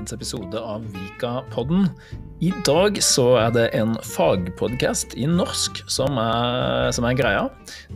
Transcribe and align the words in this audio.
dagens 0.00 0.12
episode 0.16 0.56
av 0.56 0.84
Vika-podden. 0.94 1.90
I 2.40 2.52
dag 2.64 2.96
så 3.04 3.36
er 3.36 3.50
det 3.52 3.64
en 3.76 3.98
fagpodkast 4.00 5.12
i 5.20 5.26
norsk 5.28 5.82
som 5.92 6.16
er, 6.16 6.88
som 6.96 7.04
er, 7.04 7.16
greia. 7.18 7.42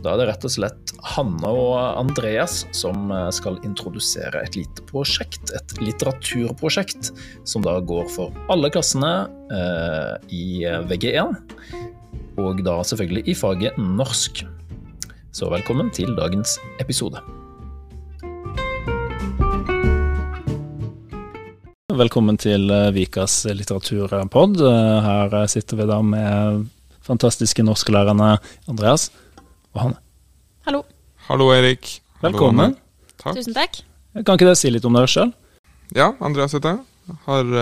Da 0.03 0.13
er 0.13 0.21
det 0.21 0.27
rett 0.29 0.45
og 0.45 0.53
slett 0.53 0.93
Hanne 1.15 1.49
og 1.49 1.73
Andreas 1.97 2.67
som 2.77 3.09
skal 3.33 3.57
introdusere 3.65 4.43
et 4.45 4.57
lite 4.59 4.85
prosjekt. 4.85 5.49
Et 5.49 5.73
litteraturprosjekt 5.81 7.09
som 7.43 7.65
da 7.65 7.79
går 7.81 8.05
for 8.13 8.35
alle 8.53 8.69
klassene 8.69 9.25
eh, 9.49 10.13
i 10.29 10.45
VG1. 10.91 11.33
Og 12.37 12.61
da 12.67 12.83
selvfølgelig 12.85 13.25
i 13.25 13.39
faget 13.39 13.81
norsk. 13.81 14.45
Så 15.33 15.49
velkommen 15.49 15.89
til 15.89 16.13
dagens 16.19 16.59
episode. 16.83 17.23
Velkommen 21.95 22.35
til 22.41 22.65
eh, 22.73 22.89
Vikas 22.95 23.45
litteraturpod. 23.55 24.57
Eh, 24.59 25.05
her 25.05 25.35
sitter 25.51 25.79
vi 25.79 25.85
da 25.87 25.99
med 26.03 26.65
fantastiske 27.05 27.63
norsklærerne 27.63 28.33
Andreas 28.71 29.09
og 29.75 29.81
Hanne. 29.83 29.99
Hallo. 30.67 30.81
Hallo, 31.29 31.47
Erik. 31.55 31.99
Velkommen. 32.23 32.73
Hallo, 32.75 33.13
takk. 33.21 33.37
Tusen 33.39 33.55
takk. 33.55 33.79
Kan 34.17 34.35
ikke 34.35 34.47
dere 34.49 34.57
si 34.59 34.71
litt 34.73 34.87
om 34.87 34.97
dere 34.97 35.11
sjøl? 35.11 35.31
Ja, 35.95 36.09
Andreas 36.25 36.55
heter 36.57 36.75
jeg. 36.79 37.15
Har 37.27 37.55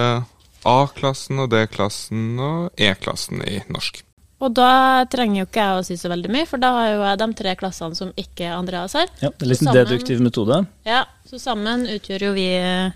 A-klassen 0.64 1.44
og 1.44 1.52
D-klassen 1.52 2.40
og 2.42 2.72
E-klassen 2.80 3.44
i 3.46 3.60
norsk. 3.70 4.02
Og 4.44 4.52
da 4.58 5.04
trenger 5.12 5.44
jo 5.44 5.48
ikke 5.48 5.62
jeg 5.64 5.80
å 5.80 5.86
si 5.88 5.96
så 6.00 6.10
veldig 6.12 6.32
mye, 6.34 6.48
for 6.50 6.60
da 6.60 6.72
har 6.76 6.90
jo 6.96 7.04
jeg 7.06 7.20
de 7.22 7.28
tre 7.40 7.54
klassene 7.60 7.96
som 7.96 8.10
ikke 8.20 8.50
Andreas 8.56 8.96
har. 8.98 9.12
Ja, 9.22 9.30
det 9.30 9.46
er 9.46 9.52
litt 9.54 9.62
en 9.62 9.70
Sammen- 9.70 9.84
deduktiv 9.86 10.24
metode. 10.26 10.64
Ja, 10.88 11.06
Så 11.30 11.40
sammen 11.40 11.86
utgjør 11.88 12.26
jo 12.32 12.34
vi 12.36 12.48
eh, 12.58 12.92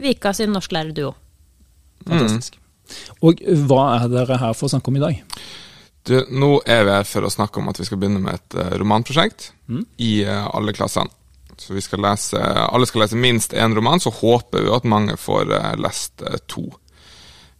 Vika 0.00 0.32
sin 0.36 0.52
norsklærerduo. 0.56 1.12
Fantastisk. 2.08 2.56
Og 3.22 3.40
hva 3.68 3.82
er 4.00 4.08
dere 4.10 4.38
her 4.40 4.54
for 4.56 4.66
å 4.66 4.72
snakke 4.72 4.90
om 4.90 4.96
i 4.98 5.02
dag? 5.04 5.18
Du, 6.08 6.14
nå 6.32 6.54
er 6.64 6.84
vi 6.88 6.94
her 6.96 7.04
for 7.06 7.26
å 7.28 7.30
snakke 7.30 7.60
om 7.60 7.68
at 7.70 7.78
vi 7.78 7.84
skal 7.86 8.00
begynne 8.00 8.22
med 8.24 8.38
et 8.40 8.56
eh, 8.58 8.76
romanprosjekt 8.80 9.50
Mm. 9.70 9.84
i 10.02 10.24
eh, 10.24 10.46
alle 10.56 10.72
klassene. 10.74 11.12
Så 11.60 11.76
vi 11.76 11.82
skal 11.84 12.00
lese, 12.02 12.40
alle 12.40 12.86
skal 12.88 13.04
lese 13.04 13.18
minst 13.20 13.52
én 13.54 13.74
roman, 13.76 14.00
så 14.02 14.10
håper 14.10 14.64
vi 14.64 14.72
at 14.74 14.88
mange 14.88 15.14
får 15.20 15.52
eh, 15.54 15.74
lest 15.78 16.24
to. 16.50 16.64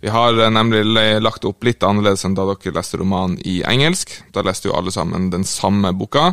Vi 0.00 0.08
har 0.08 0.32
nemlig 0.50 0.80
lagt 1.20 1.44
opp 1.44 1.62
litt 1.68 1.84
annerledes 1.84 2.24
enn 2.24 2.34
da 2.34 2.46
dere 2.48 2.72
leste 2.72 2.98
roman 2.98 3.36
i 3.44 3.58
engelsk. 3.68 4.14
Da 4.32 4.40
leste 4.42 4.70
jo 4.70 4.74
alle 4.74 4.90
sammen 4.90 5.28
den 5.30 5.44
samme 5.44 5.92
boka. 5.92 6.32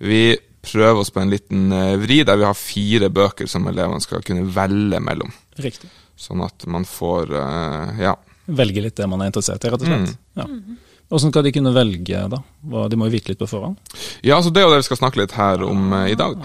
Vi 0.00 0.32
prøver 0.64 1.02
oss 1.04 1.12
på 1.12 1.20
en 1.20 1.30
liten 1.30 1.68
vri 2.00 2.22
der 2.24 2.40
vi 2.40 2.48
har 2.48 2.56
fire 2.56 3.10
bøker 3.12 3.46
som 3.52 3.68
elevene 3.68 4.00
skal 4.00 4.24
kunne 4.24 4.48
velge 4.56 4.98
mellom. 5.04 5.28
Riktig. 5.60 5.90
Sånn 6.16 6.42
at 6.44 6.66
man 6.70 6.86
får 6.88 7.32
eh, 7.36 8.00
Ja. 8.08 8.16
Velge 8.46 8.82
litt 8.82 8.96
det 8.98 9.06
man 9.06 9.20
er 9.22 9.30
interessert 9.30 9.62
i, 9.64 9.70
rett 9.70 9.84
og 9.84 9.86
slett. 9.86 10.16
Ja. 10.34 10.46
Hvordan 11.12 11.30
skal 11.30 11.44
de 11.46 11.52
kunne 11.54 11.74
velge, 11.76 12.22
da? 12.32 12.40
De 12.88 12.98
må 12.98 13.06
jo 13.06 13.12
vite 13.14 13.30
litt 13.30 13.38
på 13.38 13.46
forhånd. 13.50 13.76
Ja, 14.24 14.40
så 14.42 14.50
Det 14.50 14.62
er 14.62 14.66
jo 14.66 14.72
det 14.72 14.80
vi 14.82 14.88
skal 14.88 14.98
snakke 15.02 15.20
litt 15.20 15.34
her 15.36 15.62
om 15.66 15.92
eh, 15.92 16.10
i 16.12 16.18
dag. 16.18 16.40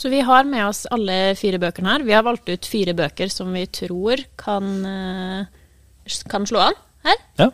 Så 0.00 0.08
vi 0.08 0.22
har 0.24 0.46
med 0.48 0.64
oss 0.64 0.86
alle 0.90 1.34
fire 1.36 1.60
bøkene 1.60 1.92
her. 1.92 2.04
Vi 2.08 2.14
har 2.16 2.24
valgt 2.24 2.48
ut 2.48 2.64
fire 2.66 2.94
bøker 2.96 3.28
som 3.28 3.52
vi 3.52 3.66
tror 3.68 4.22
kan, 4.40 4.70
eh, 4.88 6.22
kan 6.32 6.46
slå 6.48 6.62
an 6.70 6.78
her. 7.04 7.20
Ja. 7.36 7.50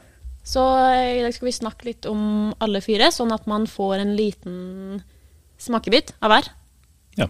Så 0.46 0.62
i 0.62 1.22
dag 1.24 1.34
skal 1.34 1.48
vi 1.48 1.56
snakke 1.58 1.88
litt 1.88 2.06
om 2.06 2.54
alle 2.62 2.80
fire, 2.80 3.10
sånn 3.10 3.34
at 3.34 3.48
man 3.50 3.66
får 3.66 3.98
en 3.98 4.14
liten 4.14 5.02
smakebit 5.58 6.14
av 6.22 6.30
hver. 6.30 6.52
Ja. 7.18 7.26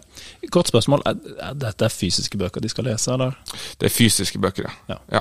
Kort 0.51 0.69
spørsmål. 0.69 1.03
Er, 1.06 1.15
er 1.51 1.55
dette 1.55 1.89
fysiske 1.91 2.39
bøker 2.39 2.61
de 2.61 2.69
skal 2.73 2.84
lese, 2.91 3.12
eller? 3.12 3.39
Det 3.81 3.91
er 3.91 3.95
fysiske 3.95 4.39
bøker, 4.39 4.70
Ja. 4.89 5.01
ja. 5.12 5.21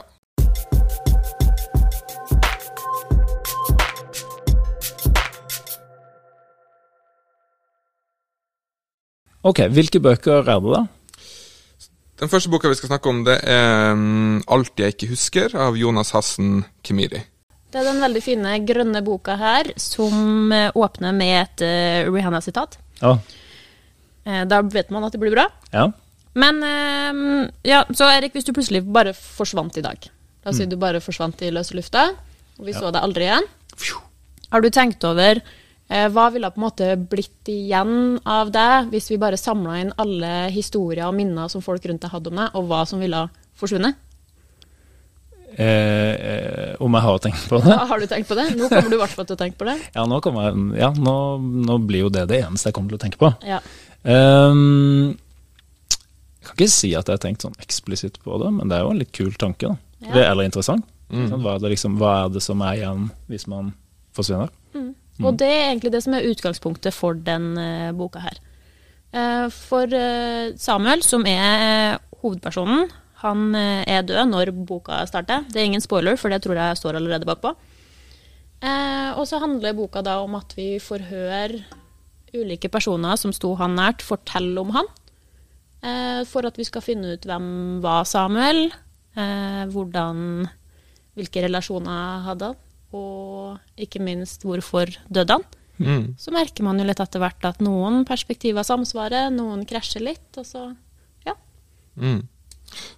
Ok, 9.46 9.62
hvilke 9.70 10.02
bøker 10.02 10.48
er 10.50 10.62
det, 10.64 10.74
da? 10.74 10.86
Den 12.22 12.32
første 12.32 12.50
boka 12.50 12.72
vi 12.72 12.78
skal 12.80 12.90
snakke 12.90 13.12
om, 13.12 13.24
det 13.28 13.36
er 13.44 13.92
um, 13.94 14.42
'Alt 14.48 14.80
jeg 14.80 14.96
ikke 14.96 15.12
husker' 15.12 15.54
av 15.68 15.78
Jonas 15.78 16.14
Hassen 16.16 16.64
Kimiri. 16.84 17.22
Det 17.70 17.82
er 17.82 17.90
den 17.92 18.02
veldig 18.02 18.22
fine 18.24 18.54
grønne 18.66 19.02
boka 19.04 19.36
her, 19.36 19.70
som 19.78 20.52
eh, 20.56 20.72
åpner 20.74 21.12
med 21.12 21.34
et 21.42 21.62
eh, 21.68 22.08
Rihanna-sitat. 22.08 22.78
Ja. 23.02 23.18
Eh, 24.26 24.44
da 24.50 24.62
vet 24.62 24.90
man 24.94 25.06
at 25.06 25.14
det 25.16 25.22
blir 25.22 25.36
bra. 25.36 25.48
ja. 25.76 25.92
Men 26.36 26.58
eh, 26.68 27.52
ja, 27.64 27.86
så 27.96 28.10
Erik, 28.12 28.34
hvis 28.36 28.44
du 28.44 28.52
plutselig 28.52 28.82
bare 28.84 29.14
forsvant 29.16 29.78
i 29.80 29.84
dag 29.86 30.10
La 30.44 30.52
oss 30.52 30.58
si 30.60 30.66
du 30.68 30.76
bare 30.78 31.00
forsvant 31.02 31.40
i 31.42 31.50
løse 31.50 31.74
lufta, 31.74 32.10
og 32.60 32.66
vi 32.68 32.74
så 32.76 32.92
deg 32.94 33.02
aldri 33.02 33.24
igjen. 33.26 33.48
Har 34.52 34.62
du 34.62 34.68
tenkt 34.70 35.02
over 35.08 35.40
eh, 35.40 36.08
hva 36.14 36.26
ville 36.36 36.52
på 36.54 36.60
en 36.60 36.66
måte 36.68 36.90
blitt 37.00 37.50
igjen 37.50 38.20
av 38.30 38.52
deg 38.54 38.92
hvis 38.92 39.10
vi 39.10 39.18
bare 39.18 39.40
samla 39.42 39.80
inn 39.82 39.94
alle 39.98 40.52
historier 40.54 41.08
og 41.08 41.16
minner 41.18 41.50
som 41.50 41.64
folk 41.66 41.88
rundt 41.90 42.04
deg 42.06 42.14
hadde 42.14 42.30
om 42.30 42.44
deg, 42.44 42.54
og 42.54 42.68
hva 42.70 42.84
som 42.86 43.02
ville 43.02 43.24
forsvunnet? 43.58 43.98
Eh, 45.56 46.14
eh, 46.14 46.72
om 46.84 46.96
jeg 46.98 47.06
har 47.06 47.20
tenkt 47.24 47.46
på 47.48 47.60
det? 47.64 47.72
Ja, 47.72 47.84
har 47.88 48.02
du 48.02 48.08
tenkt 48.12 48.28
på 48.28 48.36
det? 48.36 48.50
Nå 48.60 48.68
kommer 48.68 48.90
du 48.92 48.98
i 48.98 49.00
hvert 49.00 49.14
fall 49.16 49.28
til 49.30 49.38
å 49.38 49.40
tenke 49.40 49.60
på 49.62 49.68
det. 49.70 49.78
Ja, 49.96 50.04
nå, 50.10 50.20
jeg, 50.20 50.64
ja 50.82 50.90
nå, 50.92 51.14
nå 51.70 51.78
blir 51.88 52.06
jo 52.06 52.10
det 52.12 52.26
det 52.32 52.42
eneste 52.44 52.70
jeg 52.72 52.76
kommer 52.76 52.92
til 52.92 53.00
å 53.00 53.04
tenke 53.06 53.22
på. 53.22 53.30
Ja. 53.48 53.62
Ehm, 54.04 55.16
jeg 55.96 56.50
kan 56.50 56.58
ikke 56.58 56.74
si 56.74 56.92
at 56.92 57.08
jeg 57.08 57.18
har 57.18 57.24
tenkt 57.24 57.46
sånn 57.48 57.56
eksplisitt 57.64 58.20
på 58.26 58.42
det, 58.42 58.52
men 58.58 58.68
det 58.68 58.78
er 58.78 58.84
jo 58.84 58.92
en 58.92 59.00
litt 59.00 59.16
kul 59.16 59.32
tanke. 59.40 59.72
da. 59.72 59.80
Ja. 60.04 60.12
Det, 60.12 60.26
eller 60.28 60.50
interessant. 60.50 60.92
Mm. 61.08 61.30
Sånn, 61.30 61.42
Hva, 61.46 61.56
er 61.56 61.64
det 61.64 61.72
liksom, 61.76 61.96
hva 62.02 62.12
er 62.26 62.36
det 62.36 62.44
som 62.44 62.62
er 62.66 62.82
igjen 62.82 63.08
hvis 63.32 63.48
man 63.48 63.72
forsvinner? 64.18 64.52
Og 65.24 65.38
det 65.40 65.48
er 65.48 65.70
egentlig 65.70 65.94
det 65.94 66.04
som 66.04 66.16
er 66.18 66.28
utgangspunktet 66.28 66.96
for 66.96 67.16
den 67.16 67.54
uh, 67.56 67.96
boka 67.96 68.20
her. 68.20 68.40
Uh, 69.16 69.48
for 69.54 69.88
uh, 69.88 70.52
Samuel, 70.60 71.06
som 71.08 71.24
er 71.30 72.02
hovedpersonen, 72.20 72.90
han 73.22 73.56
eh, 73.56 73.86
er 73.88 74.04
død 74.08 74.32
når 74.32 74.52
boka 74.68 75.00
starter. 75.10 75.46
Det 75.50 75.62
er 75.62 75.70
ingen 75.70 75.84
spoiler, 75.84 76.18
for 76.20 76.34
det 76.34 76.42
tror 76.44 76.60
jeg 76.60 76.82
står 76.82 77.00
allerede 77.00 77.28
bakpå. 77.28 77.54
Eh, 78.66 79.12
og 79.16 79.26
så 79.30 79.40
handler 79.44 79.76
boka 79.78 80.04
da 80.06 80.20
om 80.24 80.38
at 80.40 80.56
vi 80.58 80.76
får 80.82 81.08
høre 81.10 81.64
ulike 82.36 82.70
personer 82.72 83.18
som 83.20 83.34
sto 83.36 83.54
han 83.60 83.78
nært, 83.78 84.04
fortelle 84.06 84.60
om 84.62 84.74
han. 84.76 84.92
Eh, 85.86 86.22
for 86.28 86.48
at 86.48 86.58
vi 86.60 86.66
skal 86.68 86.84
finne 86.84 87.16
ut 87.16 87.28
hvem 87.28 87.48
var 87.84 88.08
Samuel, 88.10 88.68
eh, 89.16 89.64
hvordan, 89.72 90.48
hvilke 91.16 91.46
relasjoner 91.46 92.26
hadde 92.30 92.52
han, 92.52 92.62
og 92.96 93.82
ikke 93.82 94.02
minst 94.04 94.46
hvorfor 94.48 94.92
døde 95.12 95.38
han. 95.38 95.46
Mm. 95.76 96.06
Så 96.20 96.32
merker 96.32 96.64
man 96.64 96.80
jo 96.80 96.86
litt 96.88 97.02
etter 97.04 97.20
hvert 97.20 97.44
at 97.48 97.60
noen 97.64 98.06
perspektiver 98.08 98.64
samsvarer, 98.64 99.28
noen 99.34 99.66
krasjer 99.68 100.06
litt, 100.06 100.30
og 100.40 100.48
så 100.48 100.70
ja. 101.28 101.36
Mm. 102.00 102.24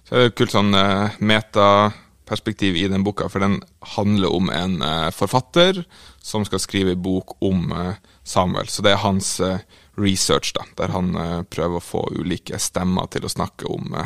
Så 0.06 0.14
er 0.14 0.22
det 0.22 0.30
et 0.30 0.38
kult 0.40 0.54
sånn 0.54 0.74
eh, 0.76 1.16
metaperspektiv 1.20 2.76
i 2.78 2.86
den 2.90 3.04
boka, 3.06 3.28
for 3.32 3.44
den 3.44 3.58
handler 3.96 4.34
om 4.34 4.50
en 4.52 4.78
eh, 4.84 5.08
forfatter 5.14 5.82
som 6.24 6.46
skal 6.48 6.62
skrive 6.62 6.96
bok 6.96 7.36
om 7.44 7.72
eh, 7.72 7.98
Samuel. 8.26 8.70
Så 8.72 8.84
det 8.84 8.94
er 8.94 9.04
hans 9.04 9.36
research, 9.98 10.52
da, 10.54 10.66
der 10.78 10.92
han 10.94 11.10
prøver 11.50 11.80
å 11.80 11.82
få 11.82 12.04
ulike 12.14 12.60
stemmer 12.62 13.08
til 13.10 13.24
å 13.26 13.32
snakke 13.32 13.66
om 13.72 13.96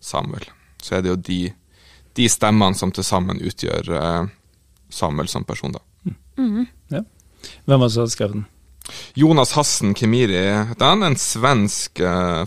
Samuel. 0.00 0.46
Så 0.80 0.96
er 0.96 1.02
det 1.04 1.10
jo 1.10 1.16
de, 1.28 1.40
de 2.16 2.28
stemmene 2.30 2.78
som 2.78 2.94
til 2.94 3.04
sammen 3.04 3.42
utgjør 3.44 3.90
Samuel 4.88 5.28
som 5.28 5.44
person, 5.44 5.74
da. 5.74 5.82
Ja. 6.94 7.02
Hvem 7.66 7.80
var 7.80 7.88
det 7.88 7.94
som 7.96 8.04
hadde 8.04 8.14
skrevet 8.14 8.38
den? 8.38 8.46
Jonas 9.14 9.52
Hassen 9.56 9.94
Kemiri 9.94 10.38
heter 10.68 10.92
han, 10.92 11.02
en 11.02 11.18
svensk 11.18 12.00
eh, 12.00 12.44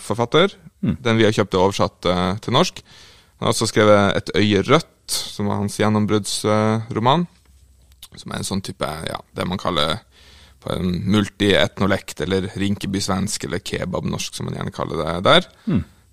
forfatter. 0.82 1.04
Den 1.04 1.18
vi 1.20 1.26
har 1.28 1.36
kjøpt 1.36 1.56
og 1.58 1.64
oversatt 1.68 2.06
uh, 2.10 2.38
til 2.44 2.54
norsk. 2.56 2.84
Han 3.40 3.48
har 3.48 3.54
også 3.54 3.68
skrevet 3.68 4.18
Et 4.18 4.32
øye 4.36 4.62
rødt, 4.64 5.12
som 5.12 5.48
var 5.48 5.60
hans 5.62 5.78
gjennombruddsroman. 5.80 7.28
som 8.16 8.32
er 8.32 8.38
en 8.38 8.44
sånn 8.44 8.62
type, 8.62 8.86
ja, 9.06 9.20
det 9.36 9.46
man 9.48 9.58
kaller 9.58 10.00
på 10.60 10.72
en 10.74 10.90
multietnolekt, 11.08 12.22
eller 12.22 12.50
rinkebysvensk, 12.56 13.44
eller 13.46 13.60
kebabnorsk, 13.60 14.36
som 14.36 14.46
man 14.46 14.56
gjerne 14.56 14.72
kaller 14.76 14.98
det 14.98 15.24
der. 15.24 15.48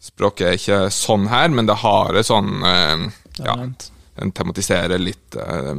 Språket 0.01 0.47
er 0.47 0.59
ikke 0.59 0.91
sånn 0.91 1.27
her, 1.27 1.49
men 1.49 1.67
det 1.67 1.79
har 1.83 2.15
en 2.15 2.27
sånn 2.27 2.63
uh, 2.63 3.07
ja, 3.43 3.57
Den 4.17 4.33
tematiserer 4.33 4.99
litt 4.99 5.35
eh, 5.37 5.75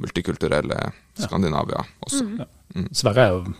multikulturelle 0.00 0.92
Skandinavia 1.14 1.84
også. 2.02 2.24
Sverige 2.90 3.26
er 3.26 3.34
jo 3.36 3.54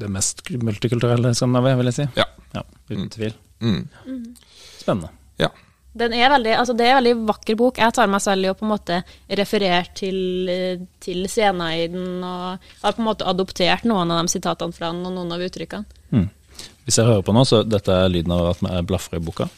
det 0.00 0.08
mest 0.10 0.42
multikulturelle 0.50 1.34
Skandinavia, 1.34 1.76
vil 1.78 1.90
jeg 1.92 1.98
si. 2.00 2.06
Ja. 2.18 2.26
Ja, 2.56 2.64
Uten 2.90 3.10
tvil. 3.12 3.34
Mm. 3.60 4.34
Spennende. 4.78 5.12
ja. 5.42 5.50
Den 5.96 6.12
er 6.12 6.28
veldig, 6.28 6.52
altså 6.60 6.74
det 6.76 6.84
er 6.84 6.90
en 6.92 6.98
veldig 6.98 7.14
vakker 7.30 7.56
bok. 7.56 7.78
Jeg 7.80 7.94
tar 7.96 8.10
meg 8.12 8.20
selv 8.20 8.44
i 8.44 8.50
å 8.50 8.56
på 8.58 8.66
en 8.66 8.72
måte 8.74 8.98
referere 9.40 9.86
til, 9.96 10.18
eh, 10.52 10.82
til 11.00 11.24
scener 11.24 11.72
i 11.72 11.86
den, 11.88 12.18
og 12.20 12.58
har 12.82 12.92
på 12.92 13.00
en 13.00 13.08
måte 13.08 13.24
adoptert 13.24 13.86
noen 13.88 14.12
av 14.12 14.20
de 14.20 14.34
sitatene 14.34 14.76
fra 14.76 14.90
den, 14.92 15.06
og 15.08 15.14
noen 15.16 15.32
av 15.32 15.40
uttrykkene. 15.40 16.28
Hvis 16.86 17.00
jeg 17.00 17.08
hører 17.08 17.24
på 17.26 17.34
nå, 17.34 17.42
så 17.48 17.62
dette 17.66 17.90
er 17.90 18.12
lyden 18.12 18.34
av 18.36 18.52
at 18.52 18.60
vi 18.62 18.82
blafrer 18.86 19.18
i 19.18 19.24
boka. 19.26 19.48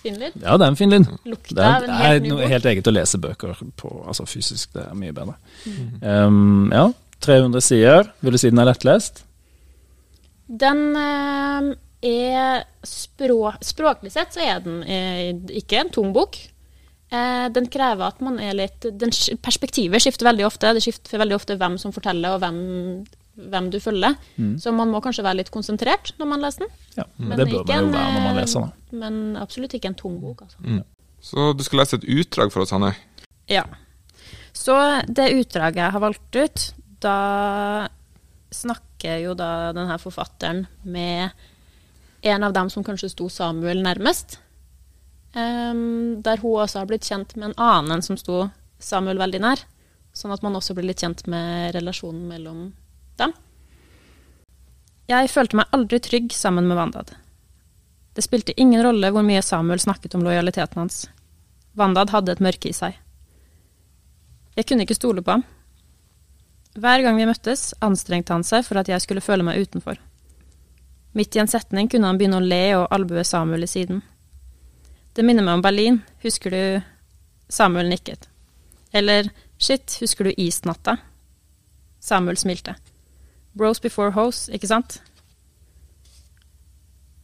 Fin 0.00 0.16
lyd. 0.20 0.36
Ja, 0.40 0.56
det 0.56 0.64
er 0.64 0.70
en 0.70 0.78
fin 0.78 0.92
lyd. 0.92 1.08
Lukta 1.28 1.54
Det 1.56 1.66
er, 1.66 1.80
det 1.84 1.96
helt 2.00 2.30
er 2.32 2.52
helt 2.54 2.68
eget 2.70 2.88
å 2.88 2.94
lese 2.94 3.20
bøker 3.20 3.58
på, 3.76 3.90
altså 4.06 4.24
fysisk. 4.28 4.70
Det 4.76 4.86
er 4.86 4.96
mye 4.96 5.12
bedre. 5.16 5.36
Mm. 5.66 5.90
Um, 6.02 6.72
ja, 6.72 6.86
300 7.26 7.64
sider. 7.66 8.12
Vil 8.24 8.36
du 8.36 8.40
si 8.40 8.52
den 8.52 8.62
er 8.62 8.70
lettlest? 8.70 9.24
Den 10.46 10.82
eh, 10.96 11.72
er 12.06 12.66
språk, 12.86 13.62
Språklig 13.66 14.12
sett 14.14 14.36
så 14.36 14.42
er 14.44 14.62
den 14.64 14.82
eh, 14.82 15.32
ikke 15.60 15.80
en 15.82 15.92
tung 15.92 16.12
bok. 16.16 16.38
Eh, 17.10 17.46
den 17.54 17.68
krever 17.70 18.08
at 18.08 18.22
man 18.24 18.40
er 18.42 18.56
litt 18.58 18.88
den, 18.98 19.12
Perspektivet 19.44 20.02
skifter 20.02 20.28
veldig 20.28 20.46
ofte. 20.48 20.74
Det 20.76 20.82
skifter 20.84 21.20
veldig 21.22 21.38
ofte 21.38 21.58
hvem 21.60 21.78
som 21.82 21.94
forteller, 21.94 22.36
og 22.36 22.42
hvem, 22.42 22.58
hvem 23.52 23.70
du 23.74 23.78
følger. 23.82 24.18
Så 24.62 24.74
man 24.74 24.92
må 24.92 25.02
kanskje 25.04 25.24
være 25.26 25.42
litt 25.42 25.54
konsentrert 25.54 26.14
når 26.20 26.30
man 26.32 26.44
leser 26.44 26.66
den. 26.66 26.76
Ja, 26.98 27.08
Men 27.16 27.38
det 27.38 27.48
bør 27.52 27.64
man 27.64 27.90
jo 27.90 27.96
være 27.96 28.12
når 28.14 28.26
man 28.28 28.40
leser 28.40 28.66
den. 28.66 29.00
Men 29.02 29.20
absolutt 29.40 29.76
ikke 29.78 29.92
en 29.92 29.98
tung 29.98 30.20
bok, 30.22 30.46
altså. 30.46 30.82
Så 31.26 31.50
du 31.56 31.64
skal 31.66 31.82
lese 31.82 31.98
et 31.98 32.08
utdrag 32.20 32.52
for 32.54 32.62
oss, 32.62 32.72
Hanne. 32.74 32.92
Ja. 33.50 33.64
Så 34.56 34.74
det 35.06 35.32
utdraget 35.34 35.82
jeg 35.82 35.94
har 35.94 36.02
valgt 36.02 36.38
ut, 36.38 36.66
da 37.02 37.18
snakker 38.54 39.20
jo 39.22 39.34
da 39.38 39.72
denne 39.76 39.98
forfatteren 40.00 40.64
med 40.86 41.34
en 42.22 42.44
av 42.46 42.52
dem 42.56 42.70
som 42.70 42.84
kanskje 42.84 43.10
sto 43.12 43.28
Samuel 43.32 43.82
nærmest. 43.84 44.38
Um, 45.36 46.22
der 46.24 46.40
hun 46.40 46.62
også 46.62 46.80
har 46.80 46.88
blitt 46.88 47.04
kjent 47.04 47.34
med 47.36 47.50
en 47.50 47.58
annen 47.60 48.02
som 48.02 48.16
sto 48.16 48.46
Samuel 48.78 49.20
veldig 49.20 49.42
nær. 49.42 49.64
Sånn 50.16 50.32
at 50.32 50.44
man 50.44 50.56
også 50.56 50.76
blir 50.76 50.88
litt 50.88 51.02
kjent 51.04 51.26
med 51.28 51.74
relasjonen 51.76 52.24
mellom 52.30 52.70
dem. 53.20 53.34
Jeg 55.06 55.30
følte 55.30 55.60
meg 55.60 55.76
aldri 55.76 56.00
trygg 56.02 56.32
sammen 56.34 56.66
med 56.66 56.78
Vandad. 56.80 57.12
Det 58.16 58.24
spilte 58.24 58.56
ingen 58.56 58.80
rolle 58.82 59.10
hvor 59.12 59.26
mye 59.26 59.44
Samuel 59.44 59.82
snakket 59.82 60.16
om 60.16 60.24
lojaliteten 60.24 60.80
hans. 60.80 61.04
Vandad 61.76 62.10
hadde 62.14 62.32
et 62.32 62.40
mørke 62.40 62.70
i 62.72 62.76
seg. 62.76 62.96
Jeg 64.56 64.64
kunne 64.64 64.86
ikke 64.86 64.96
stole 64.96 65.22
på 65.22 65.36
ham. 65.36 65.44
Hver 66.80 67.04
gang 67.04 67.20
vi 67.20 67.28
møttes, 67.28 67.70
anstrengte 67.84 68.32
han 68.32 68.44
seg 68.44 68.64
for 68.64 68.80
at 68.80 68.88
jeg 68.88 69.04
skulle 69.04 69.24
føle 69.24 69.44
meg 69.44 69.60
utenfor. 69.60 70.00
Midt 71.16 71.36
i 71.36 71.40
en 71.40 71.48
setning 71.48 71.88
kunne 71.88 72.10
han 72.10 72.18
begynne 72.20 72.42
å 72.42 72.44
le 72.44 72.64
og 72.76 72.90
albue 72.92 73.24
Samuel 73.24 73.64
i 73.64 73.70
siden. 73.70 74.02
Det 75.16 75.24
minner 75.24 75.46
meg 75.46 75.56
om 75.56 75.62
Berlin, 75.64 76.02
husker 76.20 76.52
du 76.52 76.62
Samuel 77.48 77.88
nikket. 77.88 78.26
Eller 78.92 79.30
shit, 79.56 79.96
husker 80.02 80.28
du 80.28 80.34
isnatta? 80.36 80.98
Samuel 82.04 82.36
smilte. 82.36 82.76
Bros 83.56 83.80
before 83.80 84.12
hose, 84.12 84.52
ikke 84.52 84.68
sant? 84.68 84.98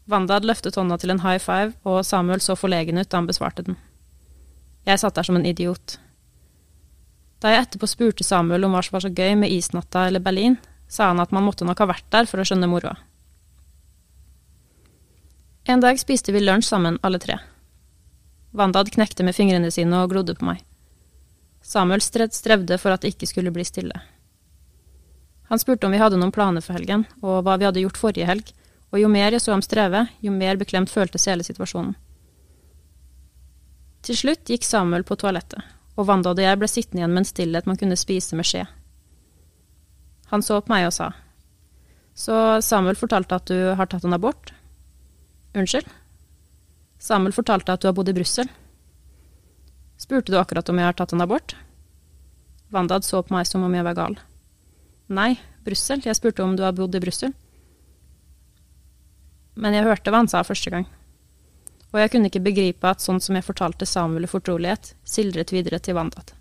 Vandad 0.08 0.48
løftet 0.48 0.80
hånda 0.80 0.96
til 0.96 1.12
en 1.12 1.20
high 1.26 1.38
five, 1.42 1.76
og 1.84 2.00
Samuel 2.08 2.40
så 2.40 2.56
forlegen 2.56 2.96
ut 2.96 3.12
da 3.12 3.20
han 3.20 3.28
besvarte 3.28 3.68
den. 3.68 3.76
Jeg 4.88 5.04
satt 5.04 5.20
der 5.20 5.28
som 5.28 5.36
en 5.36 5.46
idiot. 5.46 5.98
Da 7.44 7.52
jeg 7.52 7.66
etterpå 7.66 7.92
spurte 7.92 8.24
Samuel 8.24 8.64
om 8.64 8.72
hva 8.72 8.80
som 8.80 8.96
var 8.96 9.04
så 9.04 9.12
gøy 9.12 9.36
med 9.36 9.52
isnatta 9.52 10.08
eller 10.08 10.24
Berlin, 10.24 10.56
sa 10.88 11.12
han 11.12 11.20
at 11.20 11.32
man 11.36 11.44
måtte 11.44 11.68
nok 11.68 11.84
ha 11.84 11.92
vært 11.92 12.08
der 12.08 12.24
for 12.30 12.40
å 12.40 12.48
skjønne 12.48 12.72
moroa. 12.72 12.96
En 15.64 15.80
dag 15.80 16.00
spiste 16.00 16.32
vi 16.32 16.40
lunsj 16.40 16.68
sammen, 16.68 16.98
alle 17.02 17.18
tre. 17.18 17.38
Vandad 18.50 18.90
knekte 18.90 19.22
med 19.22 19.36
fingrene 19.36 19.70
sine 19.70 20.02
og 20.02 20.10
glodde 20.10 20.34
på 20.34 20.46
meg. 20.46 20.64
Samuel 21.62 22.02
strevde 22.02 22.78
for 22.82 22.90
at 22.90 23.04
det 23.04 23.12
ikke 23.14 23.28
skulle 23.30 23.52
bli 23.54 23.64
stille. 23.64 23.94
Han 25.46 25.60
spurte 25.62 25.86
om 25.86 25.94
vi 25.94 26.00
hadde 26.02 26.18
noen 26.18 26.32
planer 26.34 26.64
for 26.64 26.74
helgen, 26.74 27.04
og 27.22 27.44
hva 27.46 27.54
vi 27.60 27.68
hadde 27.68 27.84
gjort 27.84 28.00
forrige 28.00 28.26
helg, 28.26 28.50
og 28.90 28.98
jo 29.00 29.08
mer 29.08 29.32
jeg 29.32 29.44
så 29.44 29.54
ham 29.54 29.62
streve, 29.62 30.06
jo 30.20 30.32
mer 30.34 30.58
beklemt 30.58 30.90
føltes 30.90 31.28
hele 31.30 31.46
situasjonen. 31.46 31.94
Til 34.02 34.18
slutt 34.18 34.50
gikk 34.50 34.66
Samuel 34.66 35.06
på 35.06 35.14
toalettet, 35.20 35.62
og 35.94 36.08
Vandad 36.08 36.40
og 36.40 36.42
jeg 36.42 36.58
ble 36.58 36.68
sittende 36.68 37.04
igjen 37.04 37.14
med 37.14 37.22
en 37.22 37.28
stillhet 37.28 37.68
man 37.70 37.78
kunne 37.78 38.00
spise 38.00 38.34
med 38.34 38.48
skje. 38.48 38.64
Han 40.32 40.42
så 40.42 40.58
på 40.58 40.72
meg 40.74 40.88
og 40.88 40.96
sa, 40.96 41.12
Så 42.14 42.34
Samuel 42.60 42.98
fortalte 42.98 43.38
at 43.38 43.46
du 43.46 43.72
har 43.78 43.86
tatt 43.86 44.04
en 44.04 44.18
abort? 44.18 44.50
Unnskyld? 45.54 45.88
Samuel 47.02 47.34
fortalte 47.36 47.74
at 47.74 47.82
du 47.82 47.88
har 47.88 47.96
bodd 47.96 48.08
i 48.08 48.16
Brussel. 48.16 48.48
Spurte 50.00 50.32
du 50.32 50.38
akkurat 50.40 50.68
om 50.70 50.78
jeg 50.78 50.88
har 50.88 50.96
tatt 50.98 51.12
en 51.14 51.24
abort? 51.24 51.56
Vandad 52.72 53.04
så 53.04 53.20
på 53.22 53.34
meg 53.34 53.46
som 53.48 53.64
om 53.66 53.74
jeg 53.74 53.84
var 53.84 53.98
gal. 53.98 54.16
Nei, 55.12 55.34
Brussel, 55.66 56.00
jeg 56.04 56.16
spurte 56.16 56.44
om 56.44 56.56
du 56.56 56.64
har 56.64 56.74
bodd 56.76 56.94
i 56.96 57.02
Brussel. 57.02 57.34
Men 59.60 59.76
jeg 59.76 59.84
hørte 59.84 60.12
hva 60.12 60.22
han 60.22 60.30
sa 60.32 60.40
første 60.46 60.72
gang. 60.72 60.86
Og 61.92 62.00
jeg 62.00 62.12
kunne 62.14 62.30
ikke 62.30 62.44
begripe 62.46 62.88
at 62.88 63.04
sånn 63.04 63.20
som 63.20 63.36
jeg 63.36 63.44
fortalte 63.44 63.88
Samuel 63.88 64.24
i 64.24 64.30
fortrolighet, 64.30 64.94
sildret 65.04 65.52
videre 65.52 65.82
til 65.82 65.98
Vandad. 65.98 66.32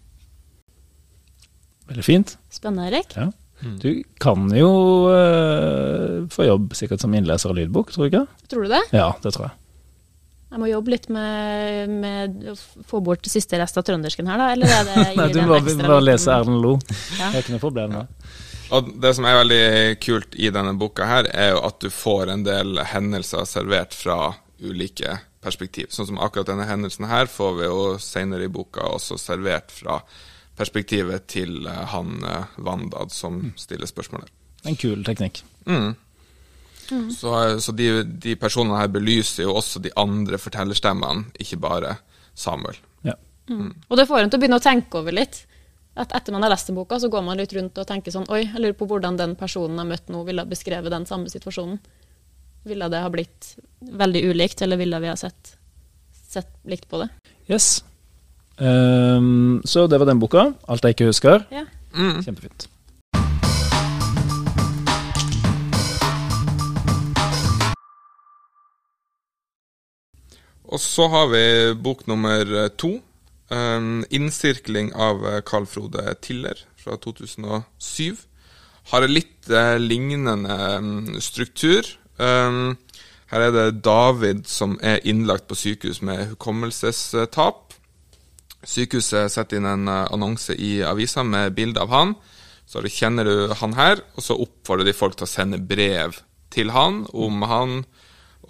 Veldig 1.91 2.05
fint. 2.07 2.37
Spennende, 2.53 2.87
Erik. 2.87 3.17
Ja. 3.17 3.27
Du 3.61 4.03
kan 4.21 4.47
jo 4.55 4.71
uh, 5.11 6.27
få 6.33 6.47
jobb 6.47 6.75
sikkert 6.77 7.03
som 7.03 7.13
innleser 7.13 7.51
av 7.51 7.59
lydbok, 7.59 7.91
tror 7.93 8.07
du 8.07 8.11
ikke? 8.11 8.45
Tror 8.51 8.65
du 8.65 8.73
det? 8.73 8.81
Ja, 8.95 9.11
det 9.21 9.33
tror 9.35 9.49
jeg. 9.49 9.57
Jeg 10.51 10.59
må 10.59 10.67
jobbe 10.67 10.91
litt 10.91 11.07
med, 11.13 11.91
med 12.03 12.41
å 12.51 12.57
få 12.57 12.99
bort 13.05 13.27
siste 13.31 13.55
rest 13.61 13.77
av 13.79 13.85
trøndersken 13.87 14.27
her, 14.27 14.41
da? 14.41 14.49
Eller 14.51 14.73
er 14.75 14.87
det, 14.89 15.03
Nei, 15.19 15.27
du 15.31 15.39
må 15.45 15.55
bare, 15.55 15.75
bare 15.79 16.03
lese 16.03 16.33
Erlend 16.33 16.59
Lo. 16.63 16.73
Ja. 17.15 17.29
Det 17.29 17.37
er 17.37 17.45
ikke 17.45 17.55
noe 17.55 17.63
problem 17.63 17.99
Da. 17.99 18.05
Og 18.71 18.87
det 19.03 19.09
som 19.17 19.25
er 19.27 19.35
veldig 19.35 19.63
kult 20.03 20.35
i 20.39 20.47
denne 20.51 20.73
boka 20.79 21.07
her, 21.07 21.27
er 21.31 21.53
jo 21.53 21.63
at 21.67 21.79
du 21.83 21.89
får 21.91 22.31
en 22.31 22.43
del 22.47 22.79
hendelser 22.87 23.47
servert 23.47 23.95
fra 23.95 24.33
ulike 24.63 25.17
perspektiv. 25.43 25.89
Sånn 25.91 26.07
som 26.11 26.19
akkurat 26.21 26.51
denne 26.51 26.67
hendelsen 26.69 27.07
her 27.09 27.27
får 27.31 27.57
vi 27.57 27.67
jo 27.67 27.81
senere 28.03 28.47
i 28.47 28.51
boka 28.51 28.85
også 28.95 29.17
servert 29.19 29.73
fra 29.75 29.99
perspektivet 30.61 31.27
til 31.31 31.65
eh, 31.65 31.81
han 31.95 32.13
Wandad 32.21 32.61
Vandad 32.69 33.13
som 33.15 33.41
stiller 33.59 33.89
spørsmålet. 33.89 34.29
En 34.69 34.77
kul 34.77 35.03
teknikk. 35.05 35.43
Mm. 35.65 35.93
Så, 37.15 37.59
så 37.63 37.71
de, 37.71 38.03
de 38.03 38.35
personene 38.35 38.79
her 38.81 38.89
belyser 38.91 39.45
jo 39.45 39.55
også 39.55 39.79
de 39.79 39.93
andre 39.99 40.37
fortellerstemmene, 40.41 41.31
ikke 41.39 41.59
bare 41.61 41.95
Samuel. 42.37 42.77
Ja. 43.07 43.15
Og 43.51 43.95
det 43.97 44.07
får 44.09 44.25
en 44.25 44.31
til 44.31 44.39
å 44.39 44.43
begynne 44.43 44.59
å 44.59 44.63
tenke 44.63 44.99
over 44.99 45.15
litt. 45.15 45.45
At 45.99 46.13
etter 46.15 46.35
man 46.35 46.45
har 46.45 46.53
lest 46.53 46.69
den 46.69 46.77
boka, 46.79 46.99
så 46.99 47.09
går 47.11 47.23
man 47.25 47.39
litt 47.39 47.53
rundt 47.55 47.79
og 47.81 47.87
tenker 47.87 48.13
sånn 48.13 48.29
Oi, 48.31 48.45
jeg 48.45 48.63
lurer 48.63 48.77
på 48.79 48.87
hvordan 48.87 49.17
den 49.19 49.35
personen 49.39 49.75
jeg 49.75 49.83
har 49.83 49.89
møtt 49.89 50.11
nå, 50.13 50.23
ville 50.27 50.43
ha 50.45 50.51
beskrevet 50.51 50.93
den 50.93 51.07
samme 51.07 51.31
situasjonen. 51.31 51.81
Ville 52.67 52.87
det 52.93 53.01
ha 53.03 53.09
blitt 53.11 53.55
veldig 53.79 54.21
ulikt, 54.29 54.61
eller 54.63 54.79
ville 54.79 54.99
vi 55.03 55.09
ha 55.11 55.17
sett, 55.19 55.55
sett 56.13 56.51
likt 56.69 56.87
på 56.91 57.01
det? 57.01 57.09
Yes. 57.51 57.81
Ehm, 58.61 59.61
så 59.65 59.87
det 59.87 59.99
var 59.99 60.05
den 60.05 60.21
boka. 60.21 60.51
Alt 60.69 60.85
jeg 60.85 60.95
ikke 60.95 61.09
husker. 61.09 61.47
Ja. 61.51 61.65
Mm. 61.97 62.21
Kjempefint. 62.23 62.67
Og 70.71 70.79
så 70.79 71.07
har 71.11 71.31
vi 71.33 71.45
bok 71.83 72.05
nummer 72.07 72.47
eh, 72.63 72.69
to. 72.79 73.01
Um, 73.51 74.05
'Innsirkling' 74.07 74.93
av 74.95 75.25
eh, 75.27 75.41
Carl 75.43 75.65
Frode 75.67 76.13
Tiller 76.23 76.55
fra 76.79 76.95
2007. 76.95 78.15
Har 78.91 79.03
en 79.03 79.11
litt 79.11 79.49
uh, 79.51 79.75
lignende 79.75 80.55
um, 80.79 81.19
struktur. 81.19 81.83
Um, 82.15 82.77
her 83.31 83.43
er 83.47 83.51
det 83.51 83.83
David 83.83 84.47
som 84.47 84.77
er 84.81 85.03
innlagt 85.03 85.49
på 85.49 85.55
sykehus 85.59 85.99
med 86.01 86.31
hukommelsestap. 86.31 87.70
Sykehuset 88.63 89.31
setter 89.33 89.57
inn 89.57 89.65
en 89.65 89.87
eh, 89.89 90.07
annonse 90.13 90.53
i 90.57 90.81
avisa 90.85 91.23
med 91.25 91.55
bilde 91.57 91.81
av 91.81 91.89
han. 91.89 92.15
Så 92.67 92.81
du- 92.81 92.89
kjenner 92.89 93.25
du 93.27 93.53
han 93.59 93.73
her, 93.73 93.99
og 94.15 94.23
så 94.23 94.37
oppfordrer 94.39 94.85
de 94.87 94.93
folk 94.95 95.15
til 95.17 95.25
å 95.27 95.31
sende 95.31 95.57
brev 95.59 96.21
til 96.51 96.69
han 96.71 97.05
om 97.13 97.41
han 97.47 97.81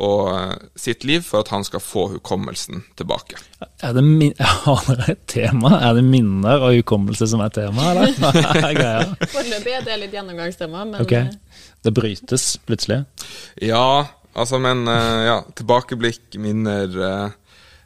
og 0.01 0.27
eh, 0.34 0.53
sitt 0.80 1.03
liv 1.06 1.22
for 1.22 1.44
at 1.44 1.50
han 1.53 1.63
skal 1.68 1.82
få 1.84 2.08
hukommelsen 2.15 2.84
tilbake. 2.98 3.38
Er 3.84 3.94
det 3.94 4.03
min 4.06 4.34
Har 4.65 4.82
dere 4.88 5.12
et 5.15 5.25
tema? 5.30 5.75
Er 5.84 5.94
det 6.00 6.03
minner 6.08 6.63
og 6.68 6.74
hukommelse 6.80 7.27
som 7.30 7.41
er 7.46 7.51
tema, 7.53 7.91
eller? 7.91 8.15
Er? 8.72 9.12
Foreløpig 9.30 9.75
er 9.77 9.86
det 9.86 10.00
litt 10.03 10.15
gjennomgangstema, 10.15 10.86
men 10.89 11.01
Ok. 11.03 11.12
eh, 11.20 11.30
Det 11.84 11.94
brytes 11.98 12.48
plutselig. 12.65 13.03
Ja, 13.62 14.06
altså, 14.34 14.60
men 14.62 14.86
ja, 14.88 15.39
tilbakeblikk, 15.58 16.36
minner, 16.38 17.32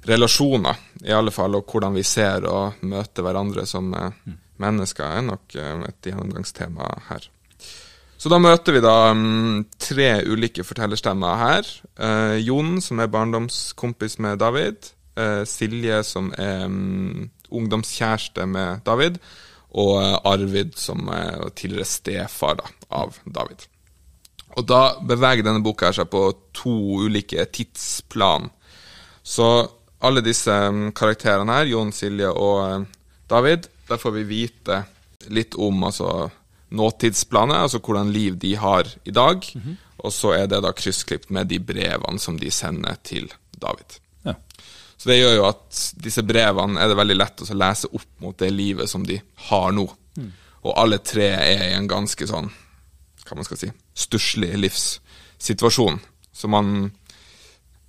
relasjoner 0.08 0.76
i 1.04 1.14
alle 1.14 1.34
fall, 1.34 1.58
og 1.58 1.68
hvordan 1.70 1.96
vi 1.98 2.04
ser 2.08 2.46
og 2.48 2.84
møter 2.88 3.26
hverandre 3.26 3.66
som 3.68 3.92
eh, 3.98 4.36
mennesker, 4.62 5.06
er 5.06 5.26
nok 5.28 5.56
eh, 5.60 5.74
et 5.90 6.10
gjennomgangstema 6.12 6.90
her. 7.10 7.28
Så 8.16 8.32
da 8.32 8.40
møter 8.42 8.78
vi 8.78 8.82
da 8.84 9.12
mm, 9.14 9.66
tre 9.82 10.10
ulike 10.32 10.64
fortellerstemmer 10.66 11.42
her. 11.42 11.72
Eh, 12.00 12.38
Jon, 12.46 12.78
som 12.82 13.02
er 13.04 13.12
barndomskompis 13.12 14.20
med 14.24 14.40
David. 14.44 14.92
Silje, 15.48 16.02
som 16.04 16.26
er 16.36 16.66
mm, 16.68 17.30
ungdomskjæreste 17.56 18.44
med 18.52 18.82
David. 18.88 19.22
Og 19.76 19.96
Arvid, 20.28 20.74
som 20.80 21.08
er 21.12 21.46
tidligere 21.56 21.88
stefar 21.88 22.58
da, 22.60 22.68
av 23.00 23.16
David. 23.24 23.64
Og 24.56 24.68
da 24.68 24.82
beveger 25.04 25.44
denne 25.44 25.64
boka 25.64 25.92
seg 25.96 26.10
på 26.12 26.26
to 26.56 26.76
ulike 27.06 27.44
tidsplan. 27.56 28.50
Så 29.24 29.48
alle 30.06 30.24
disse 30.26 30.52
mm, 30.52 30.92
karakterene 30.98 31.60
her, 31.60 31.72
Jon, 31.72 31.94
Silje 31.96 32.30
og 32.32 32.62
eh, 32.66 32.86
David, 33.32 33.70
der 33.90 34.02
får 34.02 34.16
vi 34.20 34.28
vite 34.30 34.84
litt 35.34 35.58
om 35.58 35.84
altså, 35.88 36.30
nåtidsplanet, 36.76 37.66
altså 37.66 37.82
hvordan 37.82 38.14
liv 38.14 38.38
de 38.42 38.54
har 38.62 38.90
i 39.06 39.14
dag. 39.14 39.46
Og 40.06 40.14
så 40.14 40.36
er 40.38 40.50
det 40.52 40.62
da 40.62 40.74
kryssklipt 40.76 41.32
med 41.34 41.50
de 41.50 41.60
brevene 41.64 42.22
som 42.22 42.38
de 42.38 42.52
sender 42.54 42.98
til 43.06 43.32
David. 43.58 43.98
Ja. 44.28 44.36
Så 44.98 45.10
det 45.10 45.18
gjør 45.18 45.38
jo 45.40 45.46
at 45.50 45.84
disse 46.02 46.24
brevene 46.26 46.82
er 46.82 46.92
det 46.92 46.98
veldig 47.00 47.18
lett 47.18 47.42
å 47.42 47.58
lese 47.58 47.90
opp 47.90 48.10
mot 48.22 48.38
det 48.38 48.52
livet 48.54 48.92
som 48.92 49.06
de 49.08 49.18
har 49.50 49.72
nå. 49.74 49.88
Og 50.66 50.74
alle 50.82 50.98
tre 51.06 51.30
er 51.38 51.64
i 51.68 51.74
en 51.78 51.88
ganske 51.90 52.26
sånn, 52.28 52.48
hva 53.26 53.38
man 53.38 53.46
skal 53.46 53.60
si, 53.62 53.70
stusslig 53.94 54.52
livssituasjon. 54.58 56.00
Så 56.34 56.50
man 56.52 56.90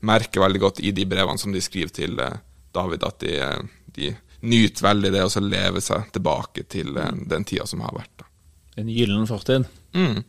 merker 0.01 0.45
veldig 0.45 0.61
godt 0.61 0.81
i 0.85 0.93
de 0.97 1.07
brevene 1.09 1.41
som 1.41 1.55
de 1.55 1.63
skriver 1.65 1.95
til 1.95 2.21
eh, 2.21 2.39
David, 2.75 3.05
at 3.07 3.21
de, 3.23 3.35
eh, 3.41 3.91
de 3.97 4.13
nyter 4.47 4.87
veldig 4.89 5.13
det 5.15 5.25
å 5.25 5.33
så 5.33 5.43
leve 5.43 5.83
seg 5.85 6.11
tilbake 6.15 6.67
til 6.71 6.97
eh, 7.01 7.13
den 7.29 7.47
tida 7.49 7.67
som 7.67 7.85
har 7.85 7.95
vært. 7.97 8.13
Da. 8.21 8.31
En 8.83 8.93
gyllen 8.93 9.27
fortid. 9.29 9.67
Mm. 9.97 10.23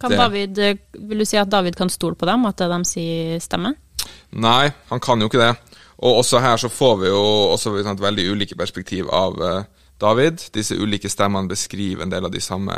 Kan 0.00 0.16
David, 0.16 0.58
vil 0.92 1.22
du 1.22 1.26
si 1.28 1.38
at 1.38 1.52
David 1.52 1.76
kan 1.78 1.92
stole 1.92 2.18
på 2.18 2.26
dem, 2.28 2.44
at 2.48 2.58
det 2.60 2.68
de 2.72 2.80
sier 2.88 3.40
stemmer? 3.44 3.76
Nei, 4.34 4.72
han 4.90 5.00
kan 5.00 5.20
jo 5.20 5.28
ikke 5.30 5.40
det. 5.40 5.52
Og 6.04 6.20
også 6.20 6.40
her 6.42 6.58
så 6.60 6.68
får 6.72 6.96
vi 7.00 7.10
jo 7.12 7.22
også 7.54 7.76
et 7.78 8.02
veldig 8.02 8.26
ulike 8.34 8.58
perspektiv 8.58 9.08
av 9.14 9.38
eh, 9.40 9.66
David. 10.00 10.42
Disse 10.54 10.76
ulike 10.76 11.10
stemmene 11.10 11.50
beskriver 11.50 12.04
en 12.04 12.12
del 12.12 12.26
av 12.26 12.32
de 12.34 12.42
samme 12.42 12.74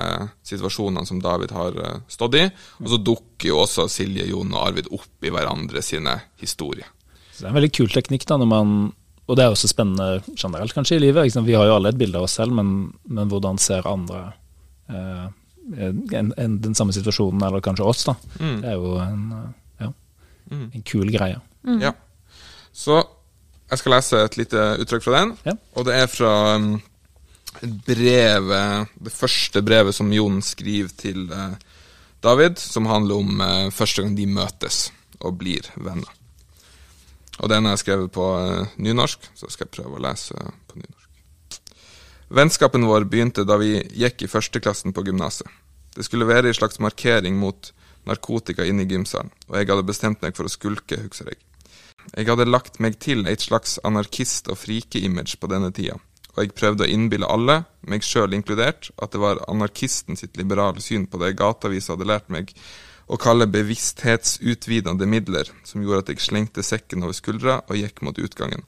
situasjonene 0.46 1.06
som 1.08 1.22
David 1.22 1.54
har 1.56 1.80
eh, 1.80 1.96
stått 2.12 2.36
i. 2.38 2.44
Og 2.82 2.92
så 2.92 3.00
dukker 3.00 3.50
jo 3.52 3.62
også 3.62 3.88
Silje, 3.92 4.28
Jon 4.30 4.52
og 4.54 4.68
Arvid 4.68 4.92
opp 4.94 5.26
i 5.26 5.32
hverandre 5.32 5.82
sine 5.84 6.18
historier. 6.42 6.88
Så 7.32 7.42
det 7.42 7.48
er 7.48 7.52
en 7.54 7.58
veldig 7.58 7.74
kul 7.76 7.90
teknikk, 7.92 8.28
da, 8.28 8.38
når 8.40 8.52
man 8.52 8.78
og 9.26 9.34
det 9.34 9.42
er 9.42 9.50
også 9.50 9.66
spennende 9.66 10.20
generelt 10.38 10.70
kanskje 10.70 11.00
i 11.00 11.02
livet. 11.02 11.34
Vi 11.42 11.56
har 11.58 11.66
jo 11.66 11.74
alle 11.80 11.90
et 11.90 11.98
bilde 11.98 12.18
av 12.18 12.28
oss 12.28 12.36
selv, 12.38 12.54
men, 12.54 12.92
men 13.10 13.26
hvordan 13.26 13.58
ser 13.58 13.88
andre 13.90 14.20
eh, 14.86 15.24
en, 16.14 16.30
en, 16.38 16.58
den 16.62 16.76
samme 16.78 16.94
situasjonen, 16.94 17.42
eller 17.42 17.64
kanskje 17.64 17.88
oss, 17.90 18.04
da. 18.06 18.14
Det 18.38 18.70
er 18.70 18.76
jo 18.78 18.92
en, 19.02 19.24
eh, 19.34 19.48
ja, 19.82 19.90
en 20.54 20.84
kul 20.86 21.10
greie. 21.10 21.40
Ja. 21.82 21.90
Så 22.70 23.00
jeg 23.66 23.80
skal 23.80 23.96
lese 23.96 24.20
et 24.22 24.38
lite 24.38 24.68
uttrykk 24.84 25.02
fra 25.08 25.18
den. 25.18 25.32
Ja. 25.48 25.56
Og 25.74 25.88
det 25.88 25.96
er 25.98 26.06
fra 26.10 26.32
um, 26.54 26.76
brevet 27.62 28.92
Det 28.94 29.12
første 29.12 29.62
brevet 29.62 29.94
som 29.94 30.12
Jon 30.12 30.40
skriver 30.44 30.92
til 30.98 31.26
eh, 31.32 31.56
David, 32.24 32.58
som 32.58 32.88
handler 32.90 33.22
om 33.22 33.40
eh, 33.40 33.70
første 33.74 34.02
gang 34.02 34.16
de 34.16 34.26
møtes 34.26 34.90
og 35.20 35.38
blir 35.40 35.68
venner. 35.76 36.10
Og 37.36 37.50
den 37.52 37.66
har 37.66 37.76
jeg 37.76 37.84
skrevet 37.84 38.12
på 38.12 38.26
eh, 38.40 38.76
nynorsk, 38.82 39.30
så 39.36 39.50
skal 39.52 39.66
jeg 39.66 39.76
prøve 39.78 39.98
å 39.98 40.04
lese 40.04 40.34
på 40.36 40.80
nynorsk. 40.80 41.70
Vennskapen 42.36 42.86
vår 42.88 43.06
begynte 43.06 43.46
da 43.46 43.58
vi 43.60 43.76
gikk 43.94 44.24
i 44.26 44.30
førsteklassen 44.30 44.96
på 44.96 45.04
gymnaset. 45.06 45.46
Det 45.94 46.04
skulle 46.04 46.28
være 46.28 46.50
en 46.50 46.58
slags 46.58 46.80
markering 46.82 47.38
mot 47.38 47.70
narkotika 48.06 48.66
inne 48.66 48.84
i 48.84 48.90
gymsalen, 48.90 49.30
og 49.48 49.58
jeg 49.58 49.70
hadde 49.70 49.86
bestemt 49.86 50.22
meg 50.22 50.36
for 50.36 50.46
å 50.46 50.52
skulke, 50.52 50.98
husker 51.04 51.32
jeg. 51.32 51.40
Jeg 52.12 52.28
hadde 52.28 52.46
lagt 52.46 52.78
meg 52.82 52.98
til 53.02 53.26
et 53.26 53.42
slags 53.42 53.80
anarkist- 53.84 54.50
og 54.52 54.60
frike-image 54.60 55.40
på 55.42 55.50
denne 55.50 55.72
tida, 55.74 55.98
og 56.36 56.44
jeg 56.44 56.56
prøvde 56.56 56.84
å 56.84 56.90
innbille 56.92 57.28
alle, 57.32 57.62
meg 57.88 58.04
sjøl 58.04 58.36
inkludert, 58.36 58.90
at 59.00 59.14
det 59.14 59.22
var 59.22 59.40
anarkisten 59.48 60.18
sitt 60.20 60.36
liberale 60.36 60.82
syn 60.84 61.06
på 61.08 61.20
det 61.22 61.32
gateavisa 61.40 61.94
hadde 61.94 62.08
lært 62.10 62.28
meg 62.32 62.52
å 63.06 63.16
kalle 63.20 63.48
bevissthetsutvidende 63.48 65.08
midler, 65.08 65.48
som 65.64 65.80
gjorde 65.80 66.04
at 66.04 66.12
jeg 66.12 66.26
slengte 66.26 66.64
sekken 66.66 67.06
over 67.06 67.16
skuldra 67.16 67.60
og 67.64 67.80
gikk 67.80 68.02
mot 68.04 68.18
utgangen. 68.20 68.66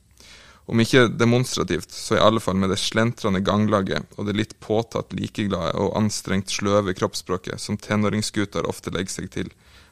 Om 0.68 0.82
ikke 0.84 1.06
demonstrativt, 1.08 1.92
så 1.92 2.16
i 2.16 2.20
alle 2.20 2.40
fall 2.44 2.58
med 2.60 2.68
det 2.72 2.80
slentrende 2.80 3.40
ganglaget 3.40 4.18
og 4.18 4.28
det 4.28 4.36
litt 4.36 4.58
påtatt 4.60 5.14
likeglade 5.16 5.72
og 5.80 5.96
anstrengt 5.96 6.52
sløve 6.52 6.92
kroppsspråket 6.96 7.60
som 7.60 7.80
tenåringsgutter 7.80 8.68
ofte 8.68 8.92
legger 8.92 9.14
seg 9.14 9.30
til 9.32 9.48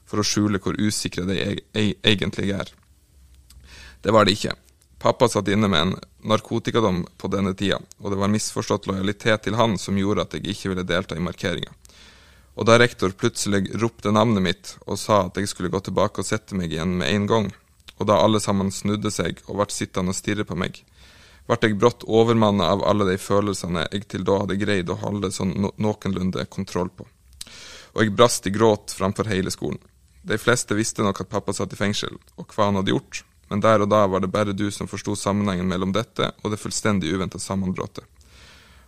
for 0.06 0.20
å 0.20 0.26
skjule 0.26 0.60
hvor 0.62 0.76
usikre 0.76 1.24
de 1.28 1.38
eg 1.40 1.64
eg 1.76 1.96
egentlig 2.04 2.52
er. 2.54 2.72
Det 4.04 4.12
var 4.12 4.28
det 4.28 4.36
ikke. 4.36 4.52
Pappa 4.98 5.28
satt 5.28 5.48
inne 5.48 5.68
med 5.68 5.80
en 5.80 5.94
narkotikadom 6.24 7.02
på 7.20 7.28
denne 7.28 7.52
tida, 7.54 7.78
og 8.00 8.10
det 8.10 8.20
var 8.20 8.32
misforstått 8.32 8.88
lojalitet 8.88 9.44
til 9.44 9.58
han 9.58 9.76
som 9.78 9.98
gjorde 10.00 10.24
at 10.24 10.36
jeg 10.38 10.48
ikke 10.54 10.72
ville 10.72 10.86
delta 10.88 11.16
i 11.16 11.22
markeringa. 11.22 11.74
Og 12.56 12.64
da 12.64 12.78
rektor 12.80 13.12
plutselig 13.12 13.68
ropte 13.76 14.12
navnet 14.12 14.42
mitt 14.42 14.72
og 14.86 14.96
sa 14.98 15.26
at 15.26 15.36
jeg 15.36 15.50
skulle 15.52 15.70
gå 15.72 15.82
tilbake 15.84 16.22
og 16.22 16.28
sette 16.28 16.56
meg 16.56 16.72
igjen 16.72 16.96
med 16.96 17.12
en 17.12 17.26
gang, 17.28 17.50
og 18.00 18.08
da 18.08 18.16
alle 18.24 18.40
sammen 18.40 18.72
snudde 18.72 19.12
seg 19.12 19.42
og 19.46 19.60
ble 19.60 19.68
sittende 19.72 20.14
og 20.14 20.16
stirre 20.16 20.48
på 20.48 20.56
meg, 20.56 20.80
ble 21.46 21.58
jeg 21.62 21.76
brått 21.78 22.06
overmanna 22.08 22.72
av 22.72 22.82
alle 22.88 23.06
de 23.10 23.18
følelsene 23.20 23.84
jeg 23.92 24.08
til 24.10 24.24
da 24.26 24.40
hadde 24.42 24.58
greid 24.60 24.90
å 24.90 24.98
holde 25.04 25.30
sånn 25.30 25.52
no 25.60 25.74
noenlunde 25.76 26.48
kontroll 26.50 26.88
på. 26.88 27.06
Og 27.94 28.02
jeg 28.02 28.16
brast 28.16 28.48
i 28.48 28.52
gråt 28.52 28.96
framfor 28.96 29.28
hele 29.28 29.52
skolen. 29.52 29.78
De 30.26 30.40
fleste 30.40 30.74
visste 30.74 31.04
nok 31.04 31.22
at 31.22 31.30
pappa 31.30 31.52
satt 31.54 31.72
i 31.72 31.78
fengsel, 31.78 32.16
og 32.40 32.50
hva 32.50 32.70
han 32.70 32.80
hadde 32.80 32.96
gjort, 32.96 33.22
men 33.50 33.62
der 33.62 33.84
og 33.84 33.90
da 33.90 34.04
var 34.10 34.22
det 34.22 34.32
bare 34.32 34.56
du 34.56 34.70
som 34.74 34.88
forsto 34.90 35.14
sammenhengen 35.16 35.68
mellom 35.70 35.92
dette 35.94 36.32
og 36.42 36.52
det 36.52 36.60
fullstendig 36.60 37.12
uventa 37.14 37.38
sammenbruddet. 37.38 38.04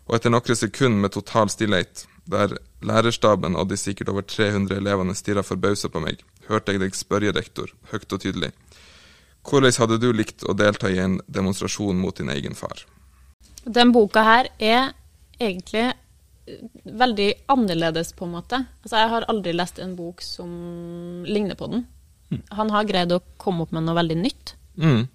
Og 0.09 0.17
etter 0.17 0.33
noen 0.33 0.57
sekunder 0.57 1.05
med 1.05 1.13
total 1.13 1.51
stillhet, 1.53 2.07
der 2.29 2.57
lærerstaben 2.85 3.57
og 3.57 3.69
de 3.69 3.77
sikkert 3.77 4.11
over 4.13 4.25
300 4.25 4.77
elevene 4.81 5.17
stirra 5.17 5.45
forbausa 5.45 5.91
på 5.93 6.01
meg, 6.05 6.23
hørte 6.49 6.75
jeg 6.75 6.83
deg 6.83 6.97
spørre 6.97 7.33
rektor, 7.37 7.73
høyt 7.93 8.13
og 8.13 8.23
tydelig. 8.25 8.53
Hvordan 9.49 9.77
hadde 9.81 10.01
du 10.03 10.11
likt 10.13 10.45
å 10.45 10.57
delta 10.57 10.91
i 10.93 11.01
en 11.01 11.19
demonstrasjon 11.27 12.01
mot 12.01 12.17
din 12.17 12.33
egen 12.33 12.57
far? 12.59 12.85
Den 13.65 13.93
boka 13.93 14.25
her 14.25 14.49
er 14.59 14.93
egentlig 15.39 15.87
eh, 15.89 16.65
veldig 16.85 17.29
annerledes, 17.53 18.13
på 18.17 18.27
en 18.27 18.35
måte. 18.37 18.63
Altså, 18.83 18.97
jeg 18.97 19.13
har 19.13 19.29
aldri 19.29 19.55
lest 19.57 19.81
en 19.81 19.95
bok 19.97 20.25
som 20.25 20.51
ligner 21.29 21.57
på 21.59 21.71
den. 21.73 21.87
Han 22.59 22.75
har 22.75 22.89
greid 22.89 23.15
å 23.15 23.23
komme 23.41 23.65
opp 23.65 23.73
med 23.73 23.87
noe 23.87 23.97
veldig 23.99 24.19
nytt. 24.21 24.55
Mm. 24.77 25.07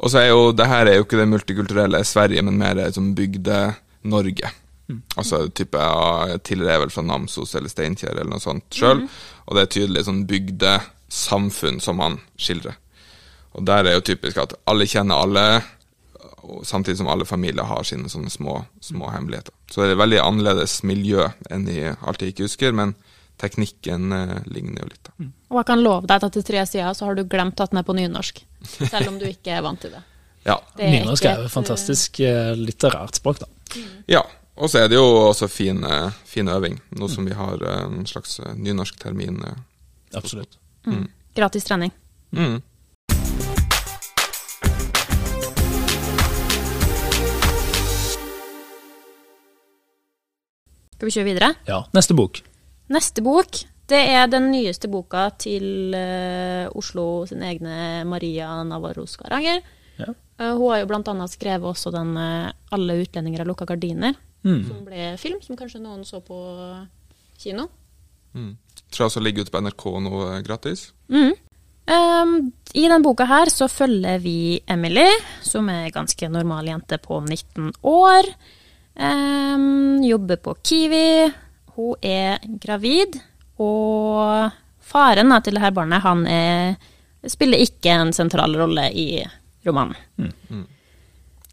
Og 0.00 0.08
så 0.08 0.22
er 0.22 0.30
jo, 0.30 0.50
det 0.56 0.66
her 0.70 0.88
er 0.88 0.98
jo 0.98 1.04
ikke 1.04 1.20
det 1.20 1.28
multikulturelle 1.28 2.00
Sverige, 2.08 2.42
men 2.46 2.58
mer 2.60 2.80
som 2.96 3.12
Bygde-Norge. 3.16 4.52
Altså 5.20 5.44
type 5.54 5.78
av 5.78 6.38
Tidligere 6.42 6.76
er 6.76 6.84
vel 6.84 6.92
fra 6.94 7.04
Namsos 7.06 7.54
eller 7.58 7.70
Steinkjer 7.70 8.14
eller 8.14 8.32
noe 8.32 8.42
sånt 8.42 8.74
sjøl. 8.74 9.04
Og 9.46 9.56
det 9.56 9.62
er 9.62 9.74
tydelig 9.76 10.06
sånn 10.06 10.24
bygdesamfunn 10.30 11.80
som 11.84 12.02
han 12.02 12.18
skildrer. 12.40 12.78
Og 13.58 13.66
der 13.66 13.86
er 13.86 13.98
jo 13.98 14.06
typisk 14.06 14.38
at 14.38 14.54
alle 14.70 14.86
kjenner 14.90 15.22
alle, 15.24 15.44
samtidig 16.66 17.00
som 17.00 17.10
alle 17.10 17.26
familier 17.26 17.66
har 17.66 17.86
sine 17.86 18.10
sånne 18.10 18.30
små, 18.30 18.60
små 18.82 19.10
hemmeligheter. 19.10 19.54
Så 19.70 19.82
det 19.82 19.90
er 19.90 19.96
et 19.96 20.02
veldig 20.04 20.20
annerledes 20.22 20.80
miljø 20.86 21.28
enn 21.50 21.66
i 21.70 21.80
alt 21.90 22.22
jeg 22.22 22.34
ikke 22.34 22.46
husker, 22.46 22.74
men 22.76 22.94
teknikken 23.40 24.12
eh, 24.12 24.36
ligner 24.52 24.84
jo 24.84 24.90
litt. 24.92 25.02
da. 25.08 25.26
Og 25.50 25.58
jeg 25.62 25.68
kan 25.72 25.82
love 25.82 26.06
deg 26.06 26.16
at 26.20 26.28
etter 26.30 26.44
tre 26.52 26.64
sider 26.68 26.94
så 26.94 27.08
har 27.08 27.16
du 27.18 27.24
glemt 27.24 27.60
at 27.60 27.72
den 27.72 27.80
er 27.80 27.86
på 27.88 27.96
nynorsk. 27.96 28.42
Selv 28.90 29.08
om 29.08 29.18
du 29.20 29.24
ikke 29.28 29.56
er 29.56 29.64
vant 29.66 29.80
til 29.82 29.96
det. 29.96 30.02
Ja. 30.48 30.54
det 30.72 30.86
er 30.86 30.92
Nynorsk 30.94 31.24
er 31.28 31.34
jo 31.36 31.42
et, 31.44 31.50
et 31.50 31.52
fantastisk 31.52 32.20
eh, 32.24 32.54
litterært 32.56 33.18
språk, 33.20 33.42
da. 33.42 33.48
ja. 34.08 34.22
Og 34.60 34.68
så 34.72 34.80
er 34.82 34.88
det 34.88 34.96
jo 34.96 35.04
også 35.26 35.46
fin, 35.52 35.82
eh, 35.84 36.08
fin 36.28 36.48
øving, 36.48 36.78
nå 36.96 37.08
som 37.12 37.24
vi 37.28 37.36
har 37.36 37.60
eh, 37.60 37.82
en 37.86 38.06
slags 38.08 38.38
eh, 38.40 38.54
nynorsktermin. 38.56 39.36
eh. 39.44 39.60
Absolutt. 40.16 40.56
eh, 40.88 41.04
Gratis 41.36 41.64
trening. 41.68 41.92
Mm. 42.32 42.58
Skal 50.96 51.08
vi 51.08 51.14
kjøre 51.14 51.28
videre? 51.30 51.50
Ja. 51.68 51.82
Neste 51.96 52.16
bok. 52.18 52.42
Neste 52.90 53.22
bok 53.24 53.62
det 53.90 53.98
er 54.12 54.28
den 54.30 54.52
nyeste 54.52 54.86
boka 54.90 55.24
til 55.42 55.94
uh, 55.96 56.70
Oslo 56.78 57.24
sin 57.26 57.42
egne 57.42 58.04
Maria 58.06 58.52
Navarro 58.62 59.02
Skaranger. 59.10 59.64
Ja. 59.98 60.12
Uh, 60.38 60.52
hun 60.54 60.66
har 60.70 60.82
jo 60.84 60.90
blant 60.92 61.10
annet 61.10 61.32
skrevet 61.32 61.66
også 61.66 61.90
den 61.94 62.14
uh, 62.14 62.52
'Alle 62.70 63.00
utlendinger 63.02 63.42
har 63.42 63.50
lukka 63.50 63.66
gardiner', 63.66 64.14
Mm. 64.40 64.62
som 64.64 64.84
ble 64.86 65.18
film, 65.20 65.42
som 65.44 65.56
kanskje 65.56 65.82
noen 65.82 66.00
så 66.04 66.22
på 66.24 66.36
kino. 67.36 67.66
Mm. 68.32 68.56
Tror 68.88 69.04
jeg 69.04 69.10
også 69.10 69.20
ligger 69.20 69.44
ute 69.44 69.52
på 69.52 69.60
NRK 69.60 69.84
nå 70.00 70.42
gratis. 70.46 70.92
Mm. 71.12 71.34
Um, 71.90 72.32
I 72.72 72.86
denne 72.86 73.02
boka 73.04 73.26
her 73.28 73.50
så 73.52 73.68
følger 73.68 74.18
vi 74.22 74.62
Emily, 74.66 75.08
som 75.42 75.68
er 75.68 75.90
ganske 75.92 76.30
normal 76.30 76.70
jente 76.70 76.96
på 77.02 77.20
19 77.20 77.72
år. 77.84 78.30
Um, 78.96 80.00
jobber 80.04 80.40
på 80.40 80.56
Kiwi. 80.62 81.32
Hun 81.80 81.96
er 82.04 82.42
gravid, 82.60 83.16
og 83.60 84.50
faren 84.90 85.32
til 85.44 85.56
dette 85.56 85.72
barnet 85.76 86.04
han 86.04 86.26
er, 86.28 86.74
spiller 87.28 87.62
ikke 87.64 87.94
en 87.94 88.12
sentral 88.16 88.56
rolle 88.58 88.90
i 88.92 89.08
romanen. 89.66 89.96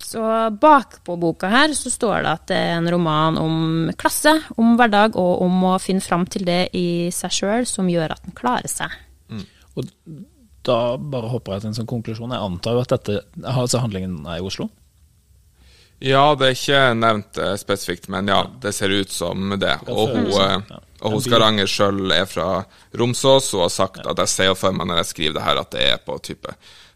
Så 0.07 0.21
bakpå 0.61 1.17
boka 1.19 1.49
her 1.51 1.73
så 1.75 1.89
står 1.91 2.21
det 2.23 2.31
at 2.31 2.45
det 2.51 2.57
er 2.57 2.75
en 2.77 2.87
roman 2.93 3.39
om 3.41 3.55
klasse, 3.99 4.31
om 4.55 4.75
hverdag 4.79 5.17
og 5.19 5.41
om 5.43 5.63
å 5.71 5.75
finne 5.83 6.03
fram 6.05 6.23
til 6.31 6.45
det 6.47 6.69
i 6.77 7.09
seg 7.11 7.33
sjøl 7.33 7.67
som 7.67 7.89
gjør 7.91 8.13
at 8.15 8.23
den 8.27 8.35
klarer 8.37 8.71
seg. 8.71 8.93
Og 9.75 9.89
da 10.67 10.77
bare 10.97 11.31
hopper 11.31 11.57
jeg 11.57 11.65
til 11.65 11.71
en 11.71 11.77
sånn 11.79 11.89
konklusjon. 11.89 12.35
Jeg 12.35 12.43
antar 12.43 12.77
jo 12.77 12.83
at 12.83 12.93
dette, 12.93 13.17
altså 13.47 13.81
handlingen 13.83 14.21
er 14.27 14.39
i 14.39 14.45
Oslo? 14.47 14.69
Ja, 15.99 16.35
det 16.37 16.45
er 16.45 16.57
ikke 16.57 16.81
nevnt 16.97 17.39
eh, 17.41 17.55
spesifikt, 17.57 18.09
men 18.13 18.29
ja, 18.29 18.43
det 18.61 18.73
ser 18.77 18.93
ut 18.93 19.13
som 19.13 19.55
det. 19.57 19.73
Og 19.89 20.11
hun, 20.13 20.27
eh, 20.29 20.75
og 21.01 21.15
hun 21.15 21.23
Skaranger 21.25 21.69
sjøl 21.69 22.11
er 22.13 22.27
fra 22.29 22.63
Romsås 22.97 23.49
og 23.57 23.65
har 23.65 23.73
sagt 23.73 24.03
at 24.05 24.21
jeg 24.25 24.33
ser 24.33 24.53
for 24.59 24.75
meg 24.77 24.89
når 24.89 25.01
jeg 25.01 25.11
skriver 25.13 25.39
det 25.39 25.47
her, 25.47 25.61
at 25.63 25.73
det 25.73 25.87
er 25.87 26.03
på 26.05 26.19
type 26.25 26.53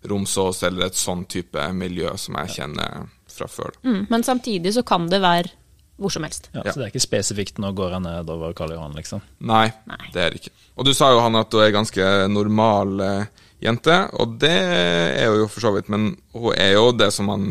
Romsås 0.10 0.62
eller 0.70 0.89
et 0.89 1.00
sånn 1.00 1.25
type 1.29 1.65
miljø 1.77 2.13
som 2.17 2.38
jeg 2.43 2.55
kjenner 2.60 3.10
fra 3.31 3.50
før. 3.50 3.74
Mm, 3.86 4.05
men 4.10 4.24
samtidig 4.27 4.75
så 4.77 4.86
kan 4.86 5.10
det 5.10 5.22
være 5.24 5.55
hvor 6.01 6.10
som 6.13 6.25
helst. 6.25 6.50
Ja, 6.53 6.63
Så 6.65 6.79
det 6.79 6.88
er 6.88 6.93
ikke 6.93 7.03
spesifikt 7.03 7.60
nå 7.62 7.70
går 7.77 7.93
jeg 7.93 8.03
nedover 8.08 8.55
Karl 8.58 8.74
Johan, 8.74 8.96
liksom? 8.98 9.22
Nei, 9.46 9.67
Nei. 9.89 10.01
det 10.13 10.22
er 10.24 10.34
det 10.34 10.41
ikke. 10.41 10.53
Og 10.81 10.88
du 10.88 10.96
sa 10.98 11.12
jo 11.13 11.22
han 11.22 11.38
at 11.38 11.53
hun 11.53 11.62
er 11.62 11.75
ganske 11.75 12.08
normal 12.31 13.03
eh, 13.05 13.46
jente, 13.62 13.98
og 14.17 14.39
det 14.41 14.55
er 14.58 15.29
hun 15.29 15.43
jo 15.43 15.50
for 15.51 15.62
så 15.67 15.74
vidt, 15.75 15.91
men 15.93 16.15
hun 16.34 16.55
er 16.58 16.74
jo 16.74 16.88
det 16.98 17.12
som 17.13 17.29
man 17.29 17.46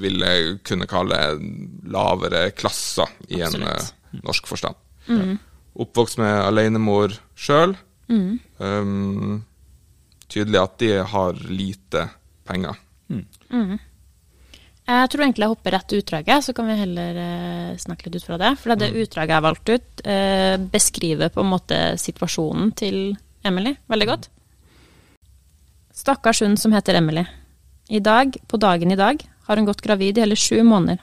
ville 0.00 0.58
kunne 0.66 0.88
kalle 0.90 1.18
lavere 1.90 2.48
klasser 2.56 3.10
i 3.28 3.40
en 3.42 3.50
Absolutt. 3.50 3.92
eh, 4.12 4.22
norsk 4.24 4.48
forstand. 4.50 4.78
Oppvokst 5.78 6.18
med 6.20 6.34
alenemor 6.42 7.14
sjøl. 7.38 7.76
Um, 8.08 9.44
tydelig 10.32 10.60
at 10.62 10.78
de 10.80 10.90
har 11.12 11.38
lite 11.48 12.08
penger. 12.48 12.78
Jeg 14.88 15.08
tror 15.12 15.20
egentlig 15.20 15.44
jeg 15.44 15.52
hopper 15.52 15.74
rett 15.76 15.86
til 15.90 16.00
utdraget, 16.00 16.44
så 16.46 16.54
kan 16.56 16.68
vi 16.70 16.78
heller 16.78 17.18
eh, 17.20 17.72
snakke 17.76 18.08
litt 18.08 18.22
ut 18.22 18.24
fra 18.24 18.38
det. 18.40 18.54
For 18.56 18.72
det 18.72 18.88
utdraget 18.96 19.34
jeg 19.34 19.44
valgte 19.44 19.74
valgt 19.76 19.84
ut, 19.84 20.04
eh, 20.08 20.54
beskriver 20.72 21.32
på 21.34 21.44
en 21.44 21.50
måte 21.50 21.80
situasjonen 22.00 22.72
til 22.78 22.96
Emily 23.44 23.74
veldig 23.92 24.08
godt. 24.08 24.30
Stakkars 25.92 26.40
hun 26.44 26.56
som 26.56 26.72
heter 26.72 26.96
Emily. 26.96 27.26
I 27.92 28.00
dag, 28.00 28.32
på 28.48 28.60
dagen 28.60 28.92
i 28.92 28.96
dag, 28.96 29.20
har 29.48 29.56
hun 29.56 29.66
gått 29.66 29.82
gravid 29.82 30.18
i 30.18 30.20
hele 30.20 30.36
sju 30.36 30.62
måneder. 30.62 31.00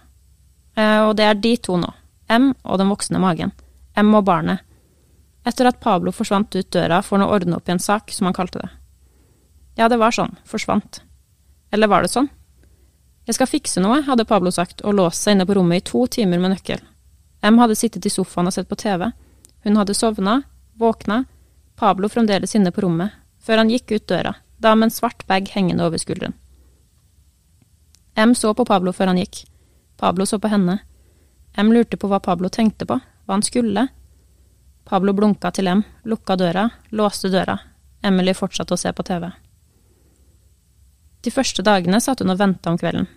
Eh, 0.77 1.01
og 1.07 1.15
det 1.17 1.25
er 1.25 1.39
de 1.41 1.55
to 1.57 1.77
nå. 1.81 1.89
M 2.29 2.51
og 2.63 2.79
den 2.79 2.91
voksne 2.93 3.19
magen. 3.21 3.51
M 3.97 4.13
og 4.13 4.25
barnet. 4.27 4.61
Etter 5.45 5.69
at 5.69 5.81
Pablo 5.81 6.13
forsvant 6.13 6.55
ut 6.55 6.71
døra 6.73 7.01
for 7.05 7.17
han 7.17 7.27
ordne 7.27 7.57
opp 7.57 7.69
i 7.69 7.75
en 7.75 7.81
sak, 7.81 8.13
som 8.13 8.29
han 8.29 8.37
kalte 8.37 8.61
det. 8.61 8.69
Ja, 9.81 9.89
det 9.89 9.97
var 10.01 10.13
sånn. 10.15 10.37
Forsvant. 10.45 11.01
Eller 11.73 11.89
var 11.91 12.05
det 12.05 12.13
sånn? 12.13 12.29
Jeg 13.25 13.37
skal 13.37 13.49
fikse 13.49 13.81
noe, 13.81 14.03
hadde 14.05 14.27
Pablo 14.29 14.53
sagt, 14.53 14.83
og 14.85 14.97
låst 14.99 15.25
seg 15.25 15.35
inne 15.35 15.47
på 15.49 15.57
rommet 15.57 15.81
i 15.81 15.85
to 15.89 16.05
timer 16.07 16.41
med 16.41 16.53
nøkkel. 16.53 16.81
M 17.45 17.57
hadde 17.61 17.77
sittet 17.77 18.05
i 18.05 18.13
sofaen 18.13 18.49
og 18.49 18.53
sett 18.53 18.69
på 18.69 18.77
TV. 18.77 19.09
Hun 19.65 19.81
hadde 19.81 19.97
sovna, 19.97 20.43
våkna, 20.77 21.23
Pablo 21.75 22.09
fremdeles 22.09 22.55
inne 22.55 22.71
på 22.71 22.85
rommet, 22.85 23.11
før 23.41 23.63
han 23.63 23.73
gikk 23.73 23.91
ut 23.97 24.07
døra, 24.07 24.35
da 24.61 24.75
med 24.75 24.87
en 24.87 24.95
svart 24.95 25.25
bag 25.27 25.49
hengende 25.51 25.85
over 25.85 25.99
skulderen. 25.99 26.37
M 28.15 28.35
så 28.35 28.53
på 28.53 28.65
Pablo 28.65 28.93
før 28.95 29.11
han 29.11 29.19
gikk. 29.19 29.43
Pablo 29.99 30.25
så 30.25 30.39
på 30.39 30.47
henne. 30.51 30.79
M 31.59 31.71
lurte 31.73 31.97
på 31.97 32.07
hva 32.07 32.19
Pablo 32.23 32.49
tenkte 32.49 32.87
på, 32.87 32.99
hva 32.99 33.35
han 33.35 33.43
skulle. 33.43 33.87
Pablo 34.85 35.13
blunka 35.17 35.51
til 35.51 35.67
M, 35.67 35.83
lukka 36.03 36.37
døra, 36.39 36.69
låste 36.91 37.31
døra. 37.33 37.57
Emily 38.05 38.35
fortsatte 38.37 38.75
å 38.75 38.79
se 38.79 38.91
på 38.93 39.03
TV. 39.03 39.29
De 41.25 41.31
første 41.33 41.63
dagene 41.65 41.99
satt 42.03 42.21
hun 42.21 42.31
og 42.31 42.39
venta 42.39 42.69
om 42.69 42.77
kvelden. 42.77 43.07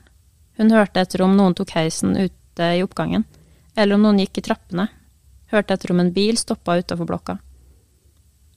Hun 0.57 0.73
hørte 0.73 1.03
etter 1.05 1.23
om 1.23 1.35
noen 1.37 1.55
tok 1.55 1.75
heisen 1.77 2.17
ute 2.17 2.71
i 2.75 2.81
oppgangen, 2.83 3.27
eller 3.77 3.99
om 3.99 4.07
noen 4.07 4.23
gikk 4.23 4.41
i 4.41 4.47
trappene, 4.49 4.89
hørte 5.53 5.77
etter 5.77 5.93
om 5.93 6.01
en 6.01 6.13
bil 6.15 6.39
stoppa 6.41 6.79
utafor 6.81 7.07
blokka. 7.07 7.37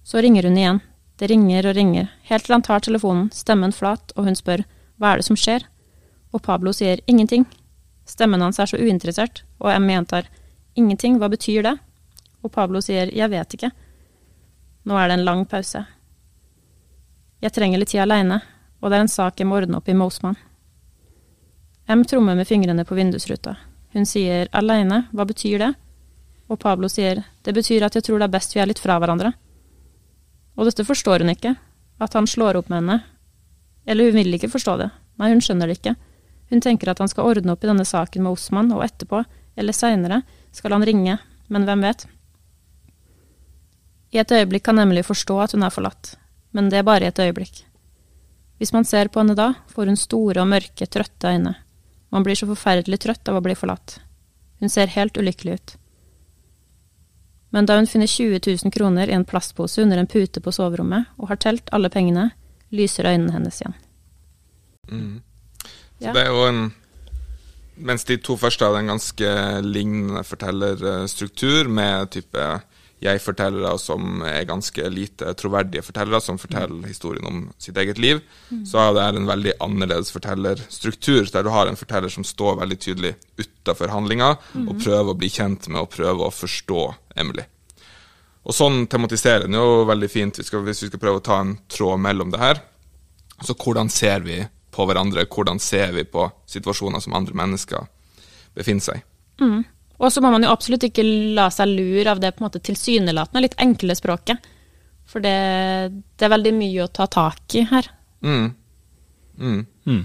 Så 0.07 0.23
ringer 0.23 0.47
hun 0.47 0.57
igjen, 0.57 0.79
det 1.19 1.29
ringer 1.29 1.67
og 1.69 1.75
ringer, 1.77 2.07
helt 2.31 2.47
til 2.47 2.55
han 2.55 2.65
tar 2.65 2.81
telefonen, 2.81 3.27
stemmen 3.35 3.75
flat, 3.75 4.15
og 4.15 4.25
hun 4.25 4.39
spør 4.39 4.63
hva 4.97 5.11
er 5.11 5.21
det 5.21 5.27
som 5.27 5.37
skjer, 5.37 5.67
og 6.31 6.41
Pablo 6.45 6.73
sier 6.75 7.01
ingenting. 7.07 7.45
Stemmen 8.07 8.41
hans 8.41 8.59
er 8.59 8.69
så 8.69 8.79
uinteressert, 8.79 9.43
og 9.59 9.71
M 9.75 9.89
gjentar 9.91 10.27
ingenting, 10.75 11.19
hva 11.19 11.29
betyr 11.31 11.65
det? 11.67 11.75
Og 12.41 12.51
Pablo 12.51 12.81
sier 12.81 13.11
jeg 13.13 13.29
vet 13.31 13.57
ikke. 13.57 13.71
Nå 14.87 14.97
er 14.97 15.09
det 15.09 15.19
en 15.19 15.25
lang 15.27 15.43
pause. 15.45 15.83
Jeg 17.41 17.53
trenger 17.53 17.81
litt 17.81 17.91
tid 17.93 18.03
aleine, 18.03 18.41
og 18.81 18.89
det 18.89 18.97
er 18.97 19.05
en 19.05 19.11
sak 19.11 19.39
jeg 19.39 19.49
må 19.49 19.59
ordne 19.59 19.77
opp 19.77 19.89
i 19.89 19.97
Mosman. 19.97 20.37
M 21.91 22.03
trommer 22.07 22.37
med 22.37 22.47
fingrene 22.47 22.85
på 22.87 22.95
vindusruta. 22.97 23.55
Hun 23.93 24.07
sier 24.07 24.49
aleine, 24.55 25.05
hva 25.11 25.25
betyr 25.27 25.57
det? 25.59 25.71
Og 26.51 26.59
Pablo 26.59 26.89
sier 26.91 27.23
det 27.45 27.55
betyr 27.55 27.85
at 27.85 27.95
jeg 27.95 28.05
tror 28.05 28.19
det 28.19 28.27
er 28.29 28.35
best 28.35 28.55
vi 28.55 28.61
er 28.63 28.69
litt 28.69 28.81
fra 28.81 28.97
hverandre. 28.99 29.33
Og 30.57 30.67
dette 30.67 30.85
forstår 30.87 31.23
hun 31.23 31.33
ikke, 31.33 31.55
at 32.01 32.15
han 32.17 32.27
slår 32.27 32.59
opp 32.59 32.71
med 32.71 32.81
henne. 32.81 32.97
Eller 33.85 34.09
hun 34.09 34.19
vil 34.19 34.37
ikke 34.37 34.51
forstå 34.51 34.77
det, 34.81 34.89
nei, 35.19 35.31
hun 35.33 35.43
skjønner 35.43 35.69
det 35.69 35.79
ikke. 35.79 35.95
Hun 36.51 36.61
tenker 36.61 36.91
at 36.91 36.99
han 36.99 37.09
skal 37.09 37.31
ordne 37.31 37.53
opp 37.55 37.63
i 37.63 37.69
denne 37.69 37.87
saken 37.87 38.25
med 38.25 38.35
Osman, 38.35 38.71
og 38.75 38.83
etterpå, 38.83 39.23
eller 39.55 39.75
seinere, 39.75 40.21
skal 40.51 40.75
han 40.75 40.85
ringe, 40.85 41.17
men 41.47 41.67
hvem 41.67 41.83
vet? 41.87 42.05
I 44.11 44.19
et 44.19 44.31
øyeblikk 44.35 44.65
kan 44.67 44.79
Emily 44.83 45.03
forstå 45.07 45.37
at 45.39 45.55
hun 45.55 45.63
er 45.63 45.71
forlatt, 45.71 46.15
men 46.51 46.67
det 46.69 46.81
er 46.81 46.87
bare 46.87 47.07
i 47.07 47.11
et 47.11 47.19
øyeblikk. 47.23 47.63
Hvis 48.59 48.73
man 48.75 48.85
ser 48.85 49.07
på 49.07 49.23
henne 49.23 49.37
da, 49.39 49.53
får 49.71 49.87
hun 49.87 49.97
store 49.97 50.43
og 50.43 50.51
mørke, 50.51 50.85
trøtte 50.85 51.31
øyne. 51.31 51.55
Man 52.11 52.27
blir 52.27 52.35
så 52.35 52.49
forferdelig 52.49 52.99
trøtt 53.01 53.31
av 53.31 53.39
å 53.39 53.43
bli 53.45 53.55
forlatt. 53.55 54.01
Hun 54.59 54.69
ser 54.69 54.91
helt 54.91 55.17
ulykkelig 55.17 55.55
ut. 55.55 55.73
Men 57.55 57.65
da 57.65 57.79
hun 57.79 57.87
finner 57.87 58.07
20 58.07 58.43
000 58.43 58.75
kroner 58.75 59.09
i 59.09 59.15
en 59.15 59.25
plastpose 59.25 59.81
under 59.81 59.97
en 59.97 60.07
pute 60.07 60.43
på 60.43 60.51
soverommet, 60.51 61.07
og 61.17 61.31
har 61.31 61.39
telt 61.39 61.71
alle 61.71 61.89
pengene, 61.89 62.29
lyser 62.69 63.07
øynene 63.07 63.33
hennes 63.39 63.63
igjen. 63.63 63.75
Så 64.91 65.30
Ja. 66.01 66.13
det 66.15 66.25
er 66.25 66.31
jo 66.33 66.45
en 66.49 66.61
Mens 67.81 68.03
de 68.05 68.17
to 68.21 68.35
første 68.37 68.67
hadde 68.67 68.81
en 68.83 68.91
ganske 68.91 69.29
lignende 69.65 70.21
fortellerstruktur, 70.27 71.69
med 71.71 72.11
type 72.13 72.43
jeg-fortellere 73.01 73.71
som 73.81 74.21
er 74.27 74.43
ganske 74.45 74.83
lite 74.93 75.31
troverdige 75.39 75.81
fortellere, 75.81 76.21
som 76.21 76.37
forteller 76.37 76.85
historien 76.85 77.25
om 77.25 77.39
sitt 77.57 77.79
eget 77.81 77.97
liv, 77.97 78.19
så 78.67 78.83
er 78.83 78.91
det 78.93 79.21
en 79.23 79.29
veldig 79.31 79.55
annerledes 79.65 80.11
fortellerstruktur, 80.13 81.25
der 81.33 81.47
du 81.47 81.49
har 81.55 81.71
en 81.71 81.79
forteller 81.79 82.13
som 82.13 82.27
står 82.27 82.59
veldig 82.61 82.77
tydelig 82.83 83.15
utafor 83.41 83.89
handlinga, 83.95 84.35
og 84.67 84.77
prøver 84.83 85.15
å 85.15 85.17
bli 85.17 85.31
kjent 85.33 85.71
med 85.71 85.81
og 85.81 85.89
prøver 85.95 86.27
å 86.27 86.35
forstå 86.35 86.85
Emily. 87.23 87.47
Og 88.45 88.57
sånn 88.57 88.85
tematiserer 88.89 89.47
den 89.47 89.57
jo 89.57 89.83
veldig 89.89 90.09
fint, 90.09 90.37
vi 90.37 90.45
skal, 90.45 90.61
hvis 90.65 90.85
vi 90.85 90.91
skal 90.91 91.01
prøve 91.01 91.21
å 91.21 91.25
ta 91.25 91.41
en 91.41 91.57
tråd 91.69 92.01
mellom 92.01 92.33
det 92.33 92.41
her. 92.41 92.61
Så 93.41 93.57
hvordan 93.57 93.89
ser 93.89 94.21
vi 94.25 94.43
på 94.71 94.87
hverandre, 94.87 95.27
hvordan 95.27 95.59
ser 95.59 95.91
vi 95.95 96.05
på 96.07 96.29
situasjoner 96.49 97.03
som 97.03 97.15
andre 97.17 97.35
mennesker 97.37 97.87
befinner 98.55 98.85
seg 98.85 99.01
i? 99.01 99.05
Og 100.01 100.09
så 100.09 100.21
må 100.23 100.31
man 100.33 100.41
jo 100.45 100.51
absolutt 100.51 100.87
ikke 100.87 101.05
la 101.37 101.49
seg 101.53 101.69
lure 101.75 102.09
av 102.09 102.21
det 102.21 102.33
på 102.33 102.41
en 102.41 102.47
måte 102.47 102.63
tilsynelatende 102.65 103.43
litt 103.45 103.59
enkle 103.61 103.95
språket. 103.97 104.49
For 105.05 105.21
det, 105.21 105.35
det 106.17 106.25
er 106.25 106.33
veldig 106.33 106.53
mye 106.57 106.85
å 106.85 106.91
ta 106.93 107.05
tak 107.11 107.55
i 107.59 107.65
her. 107.69 107.89
Mm. 108.25 108.47
Mm. 109.37 109.61
Mm. 109.85 110.03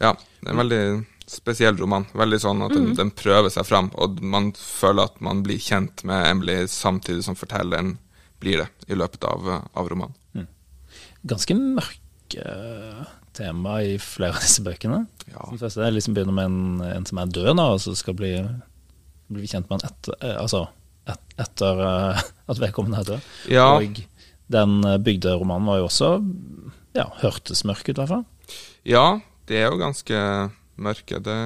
Ja, 0.00 0.14
det 0.14 0.46
er 0.46 0.54
en 0.54 0.62
veldig 0.62 0.82
spesiell 1.28 1.76
roman. 1.76 2.06
Veldig 2.16 2.40
sånn 2.40 2.64
at 2.64 2.72
den, 2.72 2.92
den 2.96 3.12
prøver 3.12 3.52
seg 3.52 3.66
fram, 3.68 3.90
og 4.00 4.22
man 4.24 4.52
føler 4.56 5.10
at 5.10 5.20
man 5.24 5.42
blir 5.44 5.60
kjent 5.60 6.04
med 6.08 6.24
Emily 6.30 6.62
samtidig 6.72 7.26
som 7.26 7.36
fortelleren 7.36 7.96
blir 8.40 8.62
det 8.62 8.68
i 8.88 8.96
løpet 8.96 9.26
av, 9.28 9.50
av 9.68 9.90
romanen. 9.90 10.48
Ganske 11.28 11.56
mørke 11.58 12.44
tema 13.38 13.78
i 13.84 13.94
flere 14.02 14.36
av 14.36 14.42
disse 14.44 14.64
bøkene. 14.66 15.04
Ja. 15.30 15.44
Den 15.50 15.60
første 15.60 15.84
er 15.84 15.94
liksom 15.94 16.16
begynner 16.16 16.36
med 16.36 16.50
en, 16.50 16.82
en 16.98 17.06
som 17.08 17.20
er 17.22 17.30
død, 17.32 17.52
da, 17.60 17.68
og 17.74 17.82
så 17.82 17.94
skal 17.98 18.16
bli, 18.18 18.32
bli 19.32 19.48
kjent 19.50 19.68
med 19.70 19.78
en 19.78 19.90
etter, 19.90 20.18
eh, 20.18 20.36
altså, 20.40 20.64
et, 21.08 21.22
etter 21.44 21.82
eh, 21.86 22.24
at 22.52 22.62
vedkommende 22.62 23.02
er 23.02 23.10
død. 23.12 23.30
Ja. 23.54 23.68
Og 23.76 24.02
den 24.52 24.78
eh, 24.88 24.98
bygderomanen 25.04 25.68
var 25.70 25.80
jo 25.82 25.88
også 25.88 26.12
ja, 26.96 27.06
hørtes 27.22 27.64
mørk 27.68 27.86
ut, 27.86 27.94
i 27.94 28.00
hvert 28.00 28.14
fall. 28.16 28.26
Ja, 28.88 29.06
de 29.48 29.60
er 29.60 29.68
jo 29.68 29.80
ganske 29.80 30.22
mørke, 30.78 31.22
det, 31.24 31.38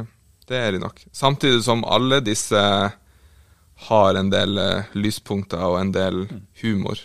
det 0.49 0.59
er 0.59 0.75
de 0.75 0.83
nok. 0.83 1.05
Samtidig 1.17 1.65
som 1.67 1.85
alle 1.85 2.23
disse 2.25 2.63
har 3.89 4.15
en 4.15 4.29
del 4.31 4.61
lyspunkter 4.95 5.65
og 5.67 5.81
en 5.81 5.91
del 5.95 6.25
humor 6.63 7.01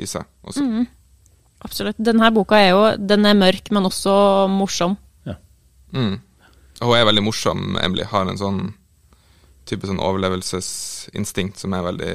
i 0.00 0.08
seg 0.08 0.24
også. 0.48 0.64
Absolutt. 1.64 1.96
Denne 2.02 2.30
boka 2.34 2.58
er 2.58 2.70
jo 2.72 2.82
den 2.98 3.26
er 3.28 3.34
mørk, 3.38 3.70
men 3.70 3.84
også 3.88 4.48
morsom. 4.50 4.96
Mm. 5.92 6.14
Hun 6.80 6.94
er 6.96 7.04
veldig 7.04 7.22
morsom, 7.22 7.76
Emily. 7.76 8.04
Har 8.08 8.26
en 8.30 8.38
sånn 8.40 8.60
type 9.68 9.86
sånn 9.86 10.00
overlevelsesinstinkt 10.00 11.60
som 11.60 11.74
er 11.76 11.84
veldig 11.84 12.12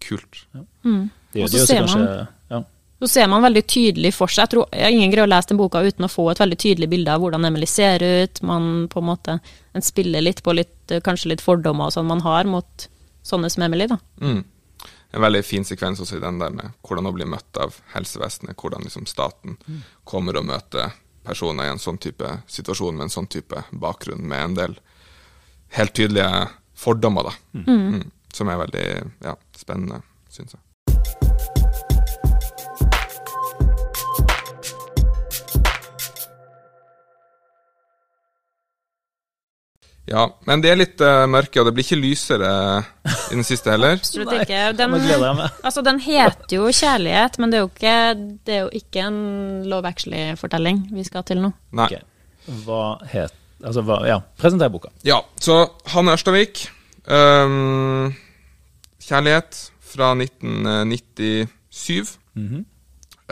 kult. 0.00 0.44
Det 0.52 1.42
Og 1.42 1.50
gjør 1.50 1.58
så 1.58 1.66
ser 1.66 1.86
man- 1.86 2.28
ja. 2.50 2.62
Så 3.02 3.08
ser 3.10 3.26
man 3.28 3.42
veldig 3.42 3.66
tydelig 3.66 4.14
for 4.14 4.26
seg 4.26 4.46
Jeg 4.48 4.50
tror 4.50 4.68
jeg 4.72 4.94
ingen 4.94 5.10
greier 5.12 5.26
å 5.26 5.28
lese 5.28 5.48
den 5.48 5.58
boka 5.58 5.82
uten 5.84 6.06
å 6.06 6.08
få 6.08 6.30
et 6.30 6.38
veldig 6.38 6.56
tydelig 6.56 6.88
bilde 6.88 7.08
av 7.12 7.20
hvordan 7.20 7.44
Emily 7.44 7.66
ser 7.66 7.98
ut. 8.00 8.42
Man 8.42 8.88
på 8.88 8.98
en 9.02 9.04
måte 9.04 9.40
en 9.74 9.82
spiller 9.82 10.22
litt 10.22 10.42
på 10.42 10.54
litt, 10.54 10.86
kanskje 11.04 11.26
litt 11.26 11.42
fordommer 11.42 11.86
og 11.86 11.92
sånn 11.92 12.06
man 12.06 12.20
har 12.20 12.44
mot 12.44 12.88
sånne 13.22 13.50
som 13.50 13.64
Emily, 13.64 13.86
da. 13.86 13.98
Mm. 14.20 14.44
En 15.14 15.22
veldig 15.22 15.42
fin 15.46 15.64
sekvens 15.64 16.00
også 16.02 16.18
i 16.18 16.22
den 16.24 16.40
der 16.42 16.52
med 16.52 16.74
hvordan 16.86 17.08
å 17.08 17.14
bli 17.14 17.26
møtt 17.28 17.60
av 17.62 17.78
helsevesenet. 17.94 18.56
Hvordan 18.58 18.84
liksom 18.86 19.06
staten 19.08 19.56
kommer 20.04 20.38
og 20.40 20.48
møter 20.50 20.92
personer 21.26 21.66
i 21.66 21.72
en 21.74 21.82
sånn 21.82 21.98
type 22.02 22.28
situasjon 22.50 22.96
med 22.96 23.08
en 23.08 23.14
sånn 23.16 23.30
type 23.30 23.62
bakgrunn, 23.72 24.26
med 24.28 24.42
en 24.42 24.58
del 24.58 24.76
helt 25.78 25.94
tydelige 25.96 26.46
fordommer, 26.76 27.30
da. 27.30 27.62
Mm. 27.66 28.04
Som 28.34 28.52
er 28.52 28.60
veldig 28.60 28.86
ja, 29.24 29.34
spennende, 29.56 30.02
syns 30.30 30.54
jeg. 30.54 30.65
Ja, 40.06 40.28
men 40.46 40.62
det 40.62 40.70
er 40.70 40.78
litt 40.78 41.02
uh, 41.02 41.24
mørke, 41.26 41.58
og 41.60 41.66
det 41.66 41.72
blir 41.74 41.86
ikke 41.86 41.98
lysere 41.98 42.50
i 43.06 43.34
den 43.34 43.46
siste 43.46 43.72
heller. 43.72 43.96
Absolutt 43.98 44.36
ikke. 44.38 44.60
Den, 44.78 44.94
altså, 44.94 45.82
den 45.82 45.98
heter 46.04 46.54
jo 46.54 46.68
'Kjærlighet', 46.70 47.40
men 47.42 47.50
det 47.50 47.58
er 47.58 47.64
jo 47.64 47.70
ikke, 47.72 47.96
det 48.46 48.54
er 48.54 48.60
jo 48.60 48.68
ikke 48.72 49.08
en 49.08 49.18
Love 49.66 49.90
Actually-fortelling 49.90 50.84
vi 50.94 51.06
skal 51.06 51.26
til 51.26 51.42
nå. 51.42 51.50
Nei. 51.74 51.88
Okay. 51.90 52.06
Hva 52.66 52.84
het 53.10 53.34
Altså, 53.64 53.80
hva 53.82 54.02
Ja, 54.04 54.20
presenter 54.36 54.68
boka. 54.68 54.90
Ja, 55.06 55.22
så 55.40 55.70
Hanne 55.90 56.12
Ørstavik. 56.12 56.68
Um, 57.08 58.12
'Kjærlighet' 59.00 59.70
fra 59.80 60.14
1997. 60.14 62.18
Mm 62.34 62.48
-hmm. 62.48 62.64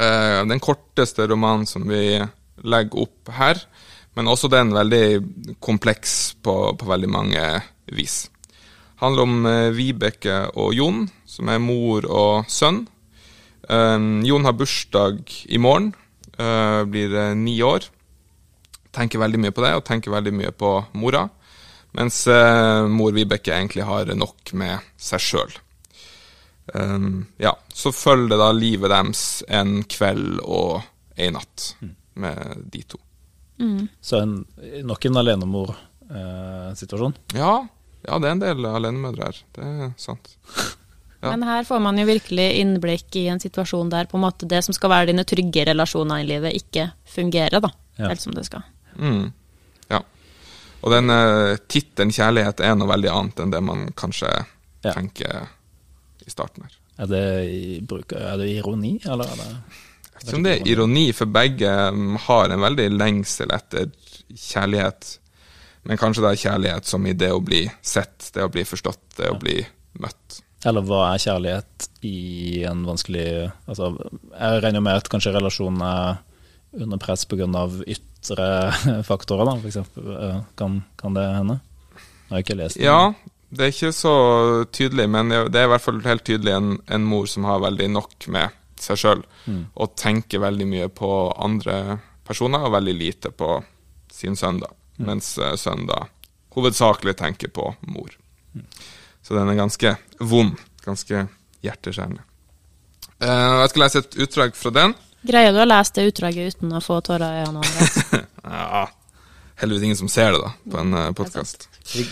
uh, 0.00 0.48
den 0.48 0.60
korteste 0.60 1.26
romanen 1.26 1.66
som 1.66 1.88
vi 1.88 2.22
legger 2.64 2.98
opp 2.98 3.28
her, 3.28 3.58
men 4.14 4.31
også 4.31 4.50
den 4.53 4.72
veldig 4.74 5.59
kompleks 5.62 6.35
på, 6.42 6.55
på 6.79 6.88
veldig 6.88 7.11
mange 7.11 7.42
vis. 7.94 8.24
Det 8.94 9.03
handler 9.03 9.27
om 9.27 9.46
eh, 9.50 9.72
Vibeke 9.74 10.37
og 10.61 10.74
Jon, 10.77 11.05
som 11.29 11.50
er 11.50 11.62
mor 11.62 12.07
og 12.09 12.50
sønn. 12.50 12.85
Um, 13.68 14.22
Jon 14.24 14.44
har 14.46 14.55
bursdag 14.57 15.24
i 15.50 15.59
morgen, 15.59 15.90
eh, 16.38 16.85
blir 16.88 17.35
ni 17.37 17.59
år. 17.64 17.88
Tenker 18.94 19.20
veldig 19.20 19.40
mye 19.42 19.55
på 19.57 19.64
det, 19.64 19.74
og 19.74 19.85
tenker 19.88 20.14
veldig 20.14 20.35
mye 20.38 20.55
på 20.55 20.77
mora. 21.00 21.27
Mens 21.98 22.24
eh, 22.31 22.87
mor 22.90 23.12
Vibeke 23.14 23.55
egentlig 23.55 23.87
har 23.87 24.14
nok 24.14 24.55
med 24.59 24.94
seg 24.96 25.22
sjøl. 25.22 25.59
Um, 26.72 27.27
ja, 27.37 27.53
så 27.68 27.92
følger 27.92 28.33
det 28.33 28.40
da 28.40 28.50
livet 28.57 28.92
deres 28.94 29.24
en 29.53 29.83
kveld 29.85 30.40
og 30.40 30.81
en 31.20 31.37
natt 31.37 31.74
med 32.18 32.64
de 32.72 32.87
to. 32.88 33.04
Så 34.01 34.19
en, 34.23 34.33
nok 34.85 35.05
en 35.07 35.17
alenemor-situasjon. 35.23 37.14
Ja, 37.35 37.67
ja, 38.05 38.19
det 38.21 38.29
er 38.29 38.33
en 38.35 38.43
del 38.43 38.67
alenemødre 38.69 39.29
her. 39.31 39.38
Det 39.57 39.69
er 39.69 39.93
sant. 40.01 40.35
Ja. 41.25 41.31
Men 41.33 41.47
her 41.49 41.62
får 41.64 41.79
man 41.81 41.97
jo 41.97 42.03
virkelig 42.05 42.45
innblikk 42.61 43.17
i 43.17 43.23
en 43.33 43.38
situasjon 43.40 43.88
der 43.88 44.05
på 44.11 44.19
en 44.19 44.25
måte 44.27 44.45
det 44.45 44.59
som 44.67 44.75
skal 44.77 44.90
være 44.93 45.07
dine 45.09 45.23
trygge 45.25 45.62
relasjoner 45.64 46.21
i 46.21 46.27
livet, 46.29 46.53
ikke 46.59 46.90
fungerer, 47.09 47.62
da. 47.64 47.71
Ja. 47.97 48.11
Helt 48.11 48.21
som 48.21 48.35
det 48.37 48.45
skal. 48.45 48.61
Mm. 49.01 49.31
ja. 49.88 50.03
Og 50.85 50.93
den 50.93 51.09
uh, 51.09 51.57
tittelen 51.64 52.12
'kjærlighet' 52.12 52.61
er 52.61 52.77
noe 52.77 52.90
veldig 52.93 53.09
annet 53.09 53.40
enn 53.40 53.55
det 53.57 53.62
man 53.64 53.87
kanskje 53.97 54.29
Ja. 54.85 54.93
tenker 54.93 55.49
i 56.27 56.29
starten 56.29 56.69
her. 56.69 56.77
Er 57.01 57.07
det, 57.09 57.25
bruker, 57.88 58.21
er 58.21 58.37
det 58.37 58.51
ironi, 58.59 59.01
eller 59.07 59.25
er 59.25 59.40
det 59.40 59.49
Jeg 60.24 60.38
om 60.38 60.46
det 60.46 60.54
er 60.56 60.70
ironi, 60.72 61.08
for 61.16 61.30
begge 61.30 61.70
um, 61.92 62.16
har 62.26 62.52
en 62.52 62.64
veldig 62.64 62.88
lengsel 62.94 63.52
etter 63.54 63.90
kjærlighet. 64.30 65.18
Men 65.84 66.00
kanskje 66.00 66.24
det 66.24 66.30
er 66.30 66.42
kjærlighet 66.46 66.88
som 66.88 67.06
i 67.06 67.12
det 67.18 67.30
å 67.34 67.42
bli 67.44 67.64
sett, 67.84 68.30
det 68.32 68.44
å 68.46 68.52
bli 68.52 68.64
forstått, 68.64 69.02
det 69.18 69.30
å 69.32 69.38
bli 69.40 69.58
møtt. 70.00 70.40
Eller 70.64 70.84
hva 70.88 71.10
er 71.10 71.20
kjærlighet 71.20 71.88
i 72.08 72.62
en 72.64 72.87
vanskelig 72.87 73.26
Altså, 73.68 73.90
jeg 74.32 74.62
regner 74.64 74.84
med 74.84 75.02
at 75.02 75.10
kanskje 75.12 75.34
relasjonen 75.34 75.84
er 75.84 76.16
under 76.84 76.98
press 77.02 77.26
pga. 77.28 77.46
ytre 77.87 78.48
faktorer, 79.10 79.44
da, 79.44 79.58
eksempel. 79.60 80.08
Eh, 80.16 80.40
Kan, 80.56 80.82
kan 80.96 81.14
det 81.14 81.28
hende? 81.37 81.60
Jeg 82.24 82.32
har 82.32 82.44
ikke 82.46 82.58
lest 82.58 82.80
det. 82.80 82.88
Ja, 82.88 83.12
det 83.54 83.66
er 83.66 83.74
ikke 83.74 83.92
så 83.92 84.16
tydelig, 84.72 85.08
men 85.10 85.28
det 85.28 85.60
er 85.60 85.68
i 85.68 85.72
hvert 85.74 85.84
fall 85.84 86.00
helt 86.08 86.24
tydelig 86.24 86.56
en, 86.56 86.78
en 86.88 87.04
mor 87.06 87.28
som 87.30 87.44
har 87.44 87.60
veldig 87.62 87.92
nok 87.92 88.26
med 88.32 88.63
seg 88.85 89.01
sjøl, 89.01 89.23
Mm. 89.47 89.62
og 89.77 89.94
tenker 90.01 90.40
veldig 90.44 90.66
mye 90.70 90.88
på 90.88 91.09
andre 91.44 91.99
personer, 92.27 92.64
og 92.64 92.73
veldig 92.73 92.94
lite 92.97 93.31
på 93.37 93.62
sin 94.12 94.37
sønn, 94.37 94.61
da. 94.62 94.70
Mens 95.05 95.33
eh, 95.38 95.57
sønnen 95.59 95.88
da 95.90 96.05
hovedsakelig 96.55 97.16
tenker 97.18 97.51
på 97.51 97.66
mor. 97.90 98.12
Så 99.25 99.35
den 99.35 99.49
er 99.51 99.57
ganske 99.59 99.97
vond. 100.20 100.55
Ganske 100.85 101.25
hjerteskjærende. 101.64 102.23
Uh, 103.25 103.62
jeg 103.64 103.70
skal 103.73 103.83
lese 103.83 104.03
et 104.05 104.16
utdrag 104.27 104.55
fra 104.59 104.70
den. 104.75 104.94
Greier 105.25 105.55
du 105.57 105.59
å 105.62 105.66
lese 105.66 105.94
det 105.97 106.05
utdraget 106.12 106.55
uten 106.59 106.75
å 106.77 106.83
få 106.85 107.01
tårer 107.07 107.40
i 107.40 107.47
øynene? 107.47 108.23
Ja, 108.44 108.85
heldigvis 109.62 109.85
ingen 109.88 109.97
som 109.97 110.11
ser 110.12 110.35
det, 110.35 110.40
da, 110.44 110.51
på 110.70 110.81
en 110.83 110.92
uh, 110.94 111.07
podkast. 111.16 111.68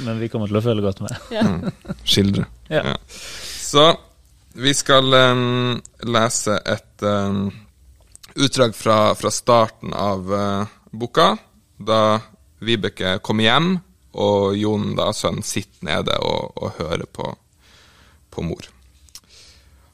Men 0.06 0.18
vi 0.22 0.30
kommer 0.32 0.48
til 0.48 0.56
å 0.56 0.62
føle 0.64 0.82
godt 0.84 1.02
med. 1.04 1.68
skildre. 2.08 2.46
Ja. 2.72 2.96
Så 3.60 3.84
vi 4.54 4.74
skal 4.74 5.14
um, 5.14 5.80
lese 6.04 6.58
et 6.68 7.02
um, 7.02 7.46
utdrag 8.34 8.74
fra, 8.76 9.14
fra 9.14 9.30
starten 9.30 9.94
av 9.96 10.32
uh, 10.32 10.66
boka, 10.90 11.36
da 11.78 12.20
Vibeke 12.62 13.16
kommer 13.24 13.48
hjem, 13.48 13.72
og 14.12 14.56
Jon, 14.60 14.92
da 14.98 15.08
sønnen, 15.16 15.44
sitter 15.46 15.88
nede 15.88 16.18
og, 16.20 16.52
og 16.60 16.76
hører 16.78 17.08
på, 17.08 17.32
på 18.30 18.44
mor. 18.44 18.68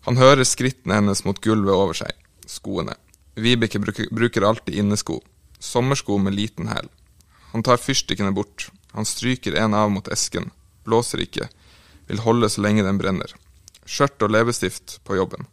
Han 0.08 0.18
hører 0.18 0.46
skrittene 0.48 0.98
hennes 0.98 1.22
mot 1.26 1.38
gulvet 1.44 1.74
over 1.74 1.96
seg, 1.96 2.12
skoene. 2.48 2.96
Vibeke 3.38 3.78
bruker, 3.78 4.10
bruker 4.10 4.46
alltid 4.48 4.80
innesko, 4.82 5.20
sommersko 5.62 6.18
med 6.18 6.34
liten 6.34 6.70
hæl. 6.72 6.90
Han 7.52 7.62
tar 7.64 7.80
fyrstikkene 7.80 8.34
bort, 8.34 8.72
han 8.92 9.06
stryker 9.06 9.56
en 9.60 9.76
av 9.78 9.92
mot 9.92 10.10
esken, 10.12 10.50
blåser 10.84 11.22
ikke, 11.24 11.46
vil 12.08 12.24
holde 12.24 12.50
så 12.50 12.64
lenge 12.64 12.84
den 12.84 12.98
brenner. 12.98 13.30
Skjørt 13.88 14.20
og 14.20 14.34
leppestift 14.34 14.98
på 15.08 15.16
jobben. 15.16 15.46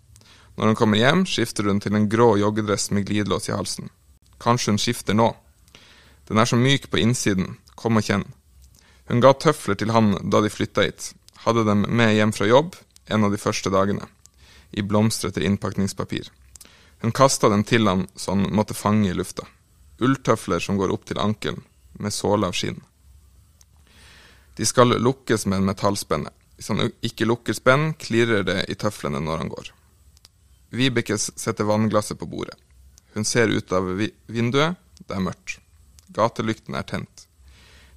Når 0.55 0.71
hun 0.71 0.77
kommer 0.79 0.99
hjem, 0.99 1.23
skifter 1.27 1.67
hun 1.69 1.79
til 1.83 1.95
en 1.95 2.09
grå 2.11 2.35
joggedress 2.39 2.89
med 2.91 3.07
glidelås 3.07 3.47
i 3.49 3.55
halsen. 3.55 3.89
Kanskje 4.43 4.73
hun 4.73 4.81
skifter 4.81 5.15
nå. 5.15 5.29
Den 6.27 6.41
er 6.41 6.49
så 6.49 6.59
myk 6.59 6.89
på 6.91 6.99
innsiden, 6.99 7.57
kom 7.79 7.99
og 7.99 8.07
kjenn. 8.07 8.25
Hun 9.07 9.21
ga 9.23 9.31
tøfler 9.39 9.77
til 9.79 9.93
han 9.95 10.15
da 10.31 10.41
de 10.43 10.51
flytta 10.51 10.83
hit, 10.87 11.11
hadde 11.45 11.63
dem 11.67 11.85
med 11.87 12.15
hjem 12.15 12.33
fra 12.35 12.47
jobb 12.49 12.75
en 13.13 13.23
av 13.23 13.31
de 13.31 13.39
første 13.39 13.69
dagene, 13.69 14.07
i 14.71 14.81
blomstrete 14.81 15.43
innpakningspapir. 15.45 16.31
Hun 17.03 17.13
kasta 17.15 17.51
dem 17.53 17.63
til 17.63 17.87
han 17.87 18.07
så 18.15 18.33
han 18.33 18.49
måtte 18.55 18.73
fange 18.73 19.11
i 19.11 19.13
lufta. 19.15 19.45
Ulltøfler 20.01 20.59
som 20.59 20.79
går 20.79 20.91
opp 20.91 21.05
til 21.05 21.21
ankelen, 21.21 21.61
med 21.93 22.11
såle 22.11 22.49
av 22.49 22.57
skinn. 22.57 22.81
De 24.55 24.65
skal 24.65 24.97
lukkes 24.99 25.45
med 25.45 25.61
en 25.61 25.69
metallspenne. 25.69 26.31
Hvis 26.55 26.71
han 26.71 26.85
ikke 27.03 27.27
lukker 27.27 27.55
spenn, 27.55 27.93
klirrer 27.99 28.45
det 28.47 28.61
i 28.71 28.77
tøflene 28.79 29.19
når 29.23 29.43
han 29.43 29.51
går. 29.51 29.71
Vibeke 30.75 31.17
setter 31.19 31.67
vannglasset 31.67 32.19
på 32.19 32.27
bordet. 32.29 32.55
Hun 33.15 33.25
ser 33.27 33.51
ut 33.51 33.71
av 33.71 33.87
vi 33.95 34.09
vinduet, 34.27 34.75
det 34.99 35.15
er 35.15 35.23
mørkt. 35.23 35.59
Gatelyktene 36.15 36.79
er 36.79 36.87
tent. 36.87 37.27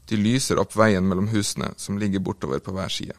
De 0.09 0.16
lyser 0.16 0.61
opp 0.62 0.77
veien 0.79 1.05
mellom 1.05 1.29
husene 1.33 1.73
som 1.77 1.99
ligger 1.99 2.23
bortover 2.25 2.62
på 2.64 2.73
hver 2.75 2.92
side. 2.92 3.16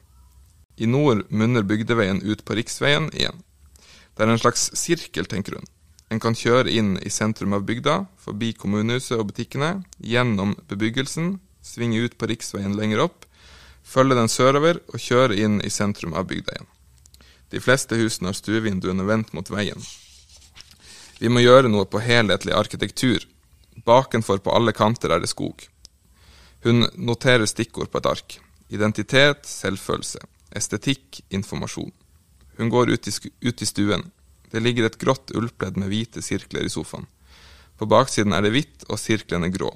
I 0.80 0.88
nord 0.88 1.26
munner 1.30 1.66
bygdeveien 1.68 2.22
ut 2.24 2.46
på 2.48 2.56
riksveien 2.56 3.10
igjen. 3.14 3.44
Det 4.16 4.26
er 4.26 4.32
en 4.32 4.42
slags 4.42 4.70
sirkel, 4.80 5.28
tenker 5.28 5.60
hun. 5.60 5.68
En 6.10 6.22
kan 6.24 6.36
kjøre 6.36 6.72
inn 6.74 6.96
i 7.06 7.12
sentrum 7.14 7.54
av 7.54 7.68
bygda, 7.68 8.08
forbi 8.18 8.54
kommunehuset 8.58 9.20
og 9.20 9.30
butikkene, 9.30 9.84
gjennom 10.02 10.56
bebyggelsen, 10.72 11.36
svinge 11.62 12.02
ut 12.02 12.18
på 12.18 12.32
riksveien 12.32 12.74
lenger 12.80 13.04
opp, 13.06 13.28
følge 13.90 14.18
den 14.18 14.30
sørover 14.30 14.82
og 14.94 15.02
kjøre 15.02 15.38
inn 15.42 15.58
i 15.66 15.72
sentrum 15.74 16.14
av 16.14 16.28
bygda 16.30 16.56
igjen. 16.56 16.70
De 17.50 17.62
fleste 17.64 17.98
husene 17.98 18.30
har 18.30 18.38
stuevinduene 18.38 19.06
vendt 19.08 19.34
mot 19.34 19.50
veien. 19.50 19.82
Vi 21.20 21.32
må 21.34 21.42
gjøre 21.42 21.72
noe 21.72 21.88
på 21.90 22.02
helhetlig 22.04 22.54
arkitektur. 22.56 23.26
Bakenfor 23.86 24.40
på 24.46 24.54
alle 24.54 24.76
kanter 24.76 25.16
er 25.16 25.24
det 25.24 25.32
skog. 25.32 25.66
Hun 26.64 26.86
noterer 26.96 27.50
stikkord 27.50 27.90
på 27.92 28.02
et 28.02 28.10
ark. 28.10 28.38
Identitet, 28.70 29.48
selvfølelse. 29.50 30.22
Estetikk, 30.56 31.22
informasjon. 31.30 31.92
Hun 32.60 32.70
går 32.70 32.94
ut 32.94 33.08
i, 33.08 33.14
ut 33.42 33.62
i 33.62 33.68
stuen. 33.68 34.12
Det 34.52 34.62
ligger 34.62 34.86
et 34.88 35.00
grått 35.02 35.34
ullpledd 35.36 35.78
med 35.78 35.90
hvite 35.90 36.22
sirkler 36.26 36.68
i 36.68 36.74
sofaen. 36.74 37.08
På 37.80 37.88
baksiden 37.90 38.36
er 38.36 38.44
det 38.44 38.54
hvitt 38.54 38.86
og 38.90 39.00
sirklene 39.00 39.50
grå. 39.54 39.72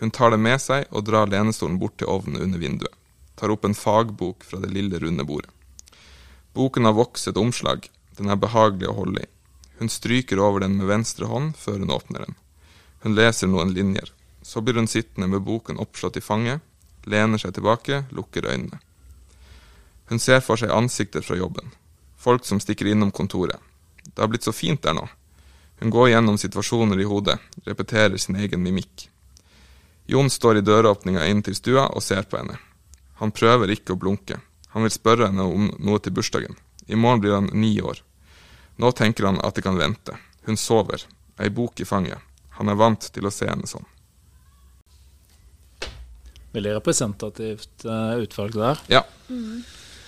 Hun 0.00 0.12
tar 0.14 0.32
det 0.32 0.40
med 0.40 0.60
seg 0.62 0.86
og 0.90 1.04
drar 1.08 1.28
lenestolen 1.28 1.78
bort 1.80 1.98
til 2.00 2.08
ovnen 2.08 2.40
under 2.40 2.62
vinduet. 2.62 2.99
Tar 3.40 3.54
opp 3.54 3.64
en 3.64 3.74
fagbok 3.74 4.44
fra 4.44 4.60
det 4.60 4.68
lille, 4.74 4.98
runde 5.00 5.24
bordet. 5.24 5.50
Boken 6.52 6.84
har 6.84 6.92
vokset 6.92 7.36
omslag. 7.40 7.88
Den 8.18 8.28
er 8.28 8.36
behagelig 8.36 8.90
å 8.90 8.98
holde 8.98 9.22
i. 9.24 9.30
Hun 9.80 9.88
stryker 9.88 10.42
over 10.44 10.60
den 10.60 10.76
med 10.76 10.90
venstre 10.90 11.24
hånd 11.30 11.54
før 11.56 11.78
hun 11.80 11.94
åpner 11.94 12.26
den. 12.26 12.36
Hun 13.00 13.16
leser 13.16 13.48
noen 13.48 13.72
linjer. 13.72 14.12
Så 14.42 14.60
blir 14.60 14.76
hun 14.76 14.90
sittende 14.90 15.28
med 15.30 15.46
boken 15.46 15.80
oppslått 15.80 16.18
i 16.20 16.24
fanget, 16.24 16.60
lener 17.08 17.40
seg 17.40 17.54
tilbake, 17.56 18.04
lukker 18.12 18.44
øynene. 18.44 18.80
Hun 20.12 20.20
ser 20.20 20.44
for 20.44 20.60
seg 20.60 20.74
ansikter 20.74 21.24
fra 21.24 21.38
jobben. 21.38 21.72
Folk 22.20 22.44
som 22.44 22.60
stikker 22.60 22.92
innom 22.92 23.10
kontoret. 23.10 23.56
Det 24.04 24.20
har 24.20 24.28
blitt 24.28 24.44
så 24.44 24.52
fint 24.52 24.82
der 24.82 24.98
nå. 24.98 25.06
Hun 25.80 25.90
går 25.90 26.10
gjennom 26.10 26.36
situasjoner 26.36 27.00
i 27.00 27.08
hodet, 27.08 27.38
repeterer 27.64 28.20
sin 28.20 28.36
egen 28.36 28.60
mimikk. 28.60 29.08
Jon 30.10 30.28
står 30.28 30.58
i 30.58 30.66
døråpninga 30.66 31.24
inn 31.30 31.40
til 31.46 31.56
stua 31.56 31.86
og 31.88 32.04
ser 32.04 32.28
på 32.28 32.36
henne. 32.36 32.58
Han 33.20 33.32
prøver 33.36 33.74
ikke 33.74 33.94
å 33.94 34.00
blunke. 34.00 34.40
Han 34.74 34.86
vil 34.86 34.94
spørre 34.94 35.28
henne 35.28 35.44
om 35.44 35.70
noe 35.82 36.00
til 36.02 36.14
bursdagen. 36.16 36.56
I 36.90 36.98
morgen 36.98 37.22
blir 37.22 37.36
han 37.36 37.50
ni 37.52 37.74
år. 37.80 38.00
Nå 38.80 38.92
tenker 38.96 39.28
han 39.28 39.40
at 39.44 39.58
det 39.58 39.64
kan 39.66 39.78
vente. 39.78 40.16
Hun 40.48 40.56
sover. 40.56 41.04
Ei 41.40 41.50
bok 41.52 41.80
i 41.80 41.88
fanget. 41.88 42.18
Han 42.58 42.68
er 42.68 42.78
vant 42.80 43.10
til 43.12 43.26
å 43.26 43.32
se 43.34 43.48
henne 43.48 43.68
sånn. 43.68 43.86
Veldig 46.56 46.72
representativt 46.80 47.84
uh, 47.86 48.16
utvalg 48.18 48.56
der. 48.56 48.80
Ja. 48.90 49.04
Mm. 49.28 49.60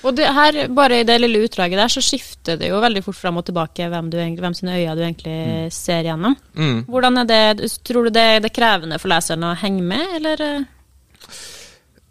Og 0.03 0.17
det 0.19 0.27
her, 0.35 0.57
bare 0.75 0.99
i 0.99 1.07
det 1.07 1.21
lille 1.21 1.45
utdraget 1.47 1.79
der, 1.79 1.91
så 1.93 2.03
skifter 2.03 2.59
det 2.59 2.73
jo 2.73 2.81
veldig 2.83 3.05
fort 3.07 3.19
fram 3.21 3.39
og 3.39 3.47
tilbake 3.47 3.87
hvem, 3.93 4.09
du, 4.11 4.19
hvem 4.19 4.57
sine 4.59 4.75
øyne 4.81 4.97
du 4.99 5.03
egentlig 5.05 5.37
mm. 5.39 5.75
ser 5.77 6.09
gjennom. 6.09 6.35
Mm. 6.59 6.81
Hvordan 6.91 7.23
er 7.23 7.29
det, 7.31 7.71
Tror 7.87 8.09
du 8.09 8.15
det, 8.15 8.27
det 8.43 8.51
er 8.51 8.57
krevende 8.57 8.99
for 8.99 9.13
leseren 9.13 9.47
å 9.47 9.55
henge 9.61 9.85
med, 9.87 10.17
eller? 10.19 10.65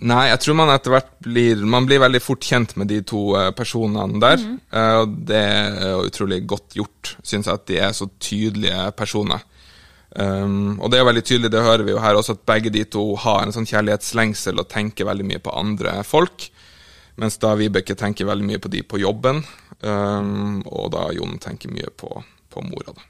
Nei, 0.02 0.24
jeg 0.32 0.42
tror 0.42 0.56
man 0.58 0.72
etter 0.74 0.96
hvert 0.96 1.12
blir 1.22 1.60
Man 1.70 1.86
blir 1.86 2.02
veldig 2.02 2.22
fort 2.26 2.42
kjent 2.42 2.72
med 2.80 2.90
de 2.90 3.04
to 3.06 3.36
uh, 3.38 3.52
personene 3.54 4.22
der. 4.24 4.42
Mm. 4.42 4.58
Og 5.06 5.16
det 5.30 5.42
er 5.46 6.08
utrolig 6.08 6.42
godt 6.50 6.78
gjort, 6.80 7.16
syns 7.22 7.46
jeg, 7.46 7.60
at 7.60 7.68
de 7.70 7.78
er 7.86 7.94
så 7.94 8.08
tydelige 8.18 8.88
personer. 8.98 9.44
Um, 10.12 10.80
og 10.82 10.92
det 10.92 11.00
er 11.00 11.06
veldig 11.08 11.24
tydelig, 11.24 11.52
det 11.54 11.64
hører 11.64 11.86
vi 11.88 11.94
jo 11.94 12.02
her 12.04 12.18
også, 12.20 12.36
at 12.36 12.48
begge 12.50 12.72
de 12.74 12.84
to 12.84 13.04
har 13.24 13.46
en 13.46 13.54
sånn 13.56 13.68
kjærlighetslengsel 13.70 14.60
og 14.60 14.68
tenker 14.72 15.08
veldig 15.08 15.28
mye 15.28 15.44
på 15.44 15.54
andre 15.56 16.02
folk. 16.08 16.50
Mens 17.22 17.40
da 17.40 17.54
Vibeke 17.60 17.96
tenker 17.96 18.28
veldig 18.28 18.48
mye 18.48 18.60
på 18.60 18.72
de 18.72 18.82
på 18.84 19.00
jobben, 19.00 19.42
um, 19.86 20.60
og 20.68 20.92
da 20.96 21.08
Jon 21.16 21.40
tenker 21.44 21.72
mye 21.72 21.92
på, 21.96 22.12
på 22.52 22.64
mora. 22.66 22.96
da. 22.98 23.08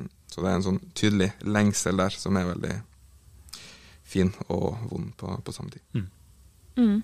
Mm. 0.00 0.10
Så 0.32 0.40
det 0.40 0.50
er 0.50 0.58
en 0.58 0.66
sånn 0.70 0.82
tydelig 0.96 1.30
lengsel 1.44 2.00
der 2.00 2.16
som 2.16 2.38
er 2.40 2.48
veldig 2.54 2.76
fin 4.16 4.32
og 4.48 4.72
vond 4.90 5.12
på, 5.20 5.36
på 5.44 5.54
samme 5.54 5.76
tid. 5.76 5.84
Mm. 5.94 6.08
Mm. 6.76 6.96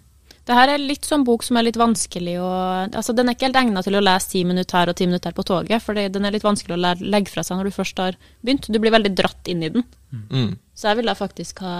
Det 0.42 0.56
her 0.56 0.72
er 0.72 0.82
litt 0.82 1.06
sånn 1.06 1.24
bok 1.26 1.44
som 1.46 1.58
er 1.58 1.68
litt 1.68 1.78
vanskelig 1.78 2.34
å 2.42 2.50
Altså, 2.88 3.14
den 3.14 3.28
er 3.28 3.36
ikke 3.36 3.46
helt 3.46 3.58
egnet 3.60 3.86
til 3.86 3.96
å 3.98 4.02
lese 4.02 4.32
ti 4.32 4.42
minutter 4.48 4.80
her 4.80 4.90
og 4.90 4.98
ti 4.98 5.06
minutter 5.06 5.34
på 5.36 5.44
toget, 5.46 5.84
for 5.84 5.94
den 5.96 6.26
er 6.26 6.34
litt 6.34 6.46
vanskelig 6.46 6.76
å 6.76 6.94
legge 6.98 7.30
fra 7.30 7.44
seg 7.46 7.58
når 7.58 7.70
du 7.70 7.76
først 7.76 8.02
har 8.02 8.18
begynt. 8.42 8.66
Du 8.66 8.80
blir 8.82 8.94
veldig 8.94 9.12
dratt 9.18 9.50
inn 9.52 9.62
i 9.62 9.70
den. 9.72 9.86
Mm. 10.10 10.56
Så 10.74 10.90
jeg 10.90 10.98
ville 10.98 11.14
faktisk 11.18 11.62
ha 11.62 11.76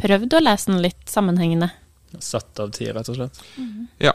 prøvd 0.00 0.36
å 0.36 0.44
lese 0.44 0.70
den 0.70 0.84
litt 0.84 1.08
sammenhengende. 1.10 1.72
Satt 2.22 2.60
av 2.62 2.70
tid, 2.74 2.92
rett 2.94 3.10
og 3.10 3.18
slett. 3.18 3.40
Mm. 3.58 3.88
Ja. 4.02 4.14